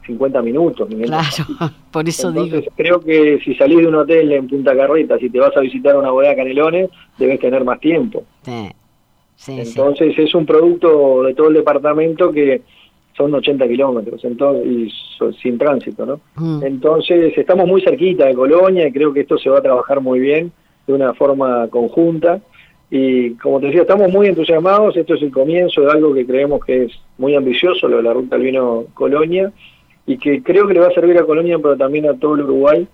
50 0.06 0.42
minutos. 0.42 0.88
Claro, 0.88 1.72
por 1.90 2.08
eso 2.08 2.28
Entonces, 2.28 2.66
Creo 2.76 3.00
que 3.00 3.40
si 3.44 3.54
salís 3.54 3.78
de 3.78 3.86
un 3.86 3.94
hotel 3.94 4.32
en 4.32 4.48
Punta 4.48 4.76
Carreta, 4.76 5.18
si 5.18 5.30
te 5.30 5.40
vas 5.40 5.56
a 5.56 5.60
visitar 5.60 5.96
una 5.96 6.10
bodega 6.10 6.36
Canelones, 6.36 6.90
debes 7.18 7.40
tener 7.40 7.64
más 7.64 7.80
tiempo. 7.80 8.24
Sí. 8.42 8.70
Entonces 9.48 10.16
es 10.16 10.34
un 10.34 10.46
producto 10.46 11.24
de 11.24 11.34
todo 11.34 11.48
el 11.48 11.54
departamento 11.54 12.30
que 12.30 12.62
son 13.16 13.34
80 13.34 13.66
kilómetros 13.68 14.24
entonces 14.24 14.66
y 14.66 15.32
sin 15.42 15.58
tránsito, 15.58 16.06
¿no? 16.06 16.20
Mm. 16.36 16.64
Entonces 16.64 17.36
estamos 17.36 17.66
muy 17.66 17.80
cerquita 17.82 18.26
de 18.26 18.34
Colonia 18.34 18.86
y 18.86 18.92
creo 18.92 19.12
que 19.12 19.20
esto 19.20 19.38
se 19.38 19.50
va 19.50 19.58
a 19.58 19.62
trabajar 19.62 20.00
muy 20.00 20.20
bien 20.20 20.52
de 20.86 20.92
una 20.92 21.14
forma 21.14 21.68
conjunta 21.68 22.40
y 22.96 23.34
como 23.34 23.58
te 23.58 23.66
decía, 23.66 23.82
estamos 23.82 24.08
muy 24.12 24.28
entusiasmados, 24.28 24.96
esto 24.96 25.14
es 25.14 25.22
el 25.22 25.32
comienzo 25.32 25.80
de 25.80 25.90
algo 25.90 26.14
que 26.14 26.24
creemos 26.24 26.64
que 26.64 26.84
es 26.84 26.92
muy 27.18 27.34
ambicioso, 27.34 27.88
lo 27.88 27.96
de 27.96 28.04
la 28.04 28.12
ruta 28.12 28.36
del 28.36 28.44
vino 28.44 28.84
Colonia, 28.94 29.52
y 30.06 30.16
que 30.16 30.44
creo 30.44 30.68
que 30.68 30.74
le 30.74 30.80
va 30.80 30.86
a 30.86 30.94
servir 30.94 31.18
a 31.18 31.26
Colonia, 31.26 31.58
pero 31.58 31.76
también 31.76 32.06
a 32.08 32.14
todo 32.14 32.36
el 32.36 32.42
Uruguay, 32.42 32.86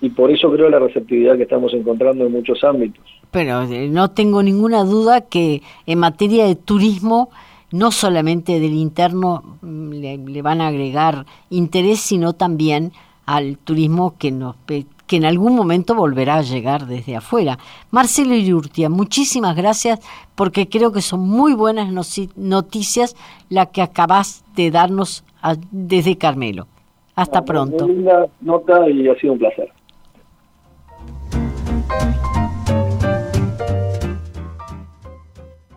y 0.00 0.08
por 0.08 0.30
eso 0.30 0.50
creo 0.50 0.70
la 0.70 0.78
receptividad 0.78 1.36
que 1.36 1.42
estamos 1.42 1.74
encontrando 1.74 2.24
en 2.24 2.32
muchos 2.32 2.64
ámbitos. 2.64 3.04
Pero 3.30 3.64
eh, 3.64 3.88
no 3.90 4.10
tengo 4.12 4.42
ninguna 4.42 4.84
duda 4.84 5.20
que 5.20 5.60
en 5.84 5.98
materia 5.98 6.46
de 6.46 6.56
turismo, 6.56 7.28
no 7.70 7.92
solamente 7.92 8.58
del 8.58 8.72
interno 8.72 9.58
mm, 9.60 9.90
le, 10.30 10.40
van 10.40 10.62
a 10.62 10.68
agregar 10.68 11.26
interés, 11.50 12.00
sino 12.00 12.32
también 12.32 12.92
al 13.26 13.58
turismo 13.58 14.14
que 14.18 14.30
nos 14.30 14.56
que 15.12 15.18
en 15.18 15.26
algún 15.26 15.54
momento 15.54 15.94
volverá 15.94 16.36
a 16.36 16.40
llegar 16.40 16.86
desde 16.86 17.14
afuera. 17.14 17.58
Marcelo 17.90 18.34
Irurtia, 18.34 18.88
muchísimas 18.88 19.54
gracias 19.54 20.00
porque 20.34 20.70
creo 20.70 20.90
que 20.90 21.02
son 21.02 21.20
muy 21.20 21.52
buenas 21.52 21.92
noticias 22.34 23.14
las 23.50 23.68
que 23.68 23.82
acabas 23.82 24.42
de 24.56 24.70
darnos 24.70 25.22
a, 25.42 25.54
desde 25.70 26.16
Carmelo. 26.16 26.66
Hasta 27.14 27.44
pronto. 27.44 27.86
Muy 27.86 27.96
linda 27.96 28.26
nota 28.40 28.88
y 28.88 29.06
ha 29.06 29.14
sido 29.16 29.34
un 29.34 29.38
placer. 29.40 29.70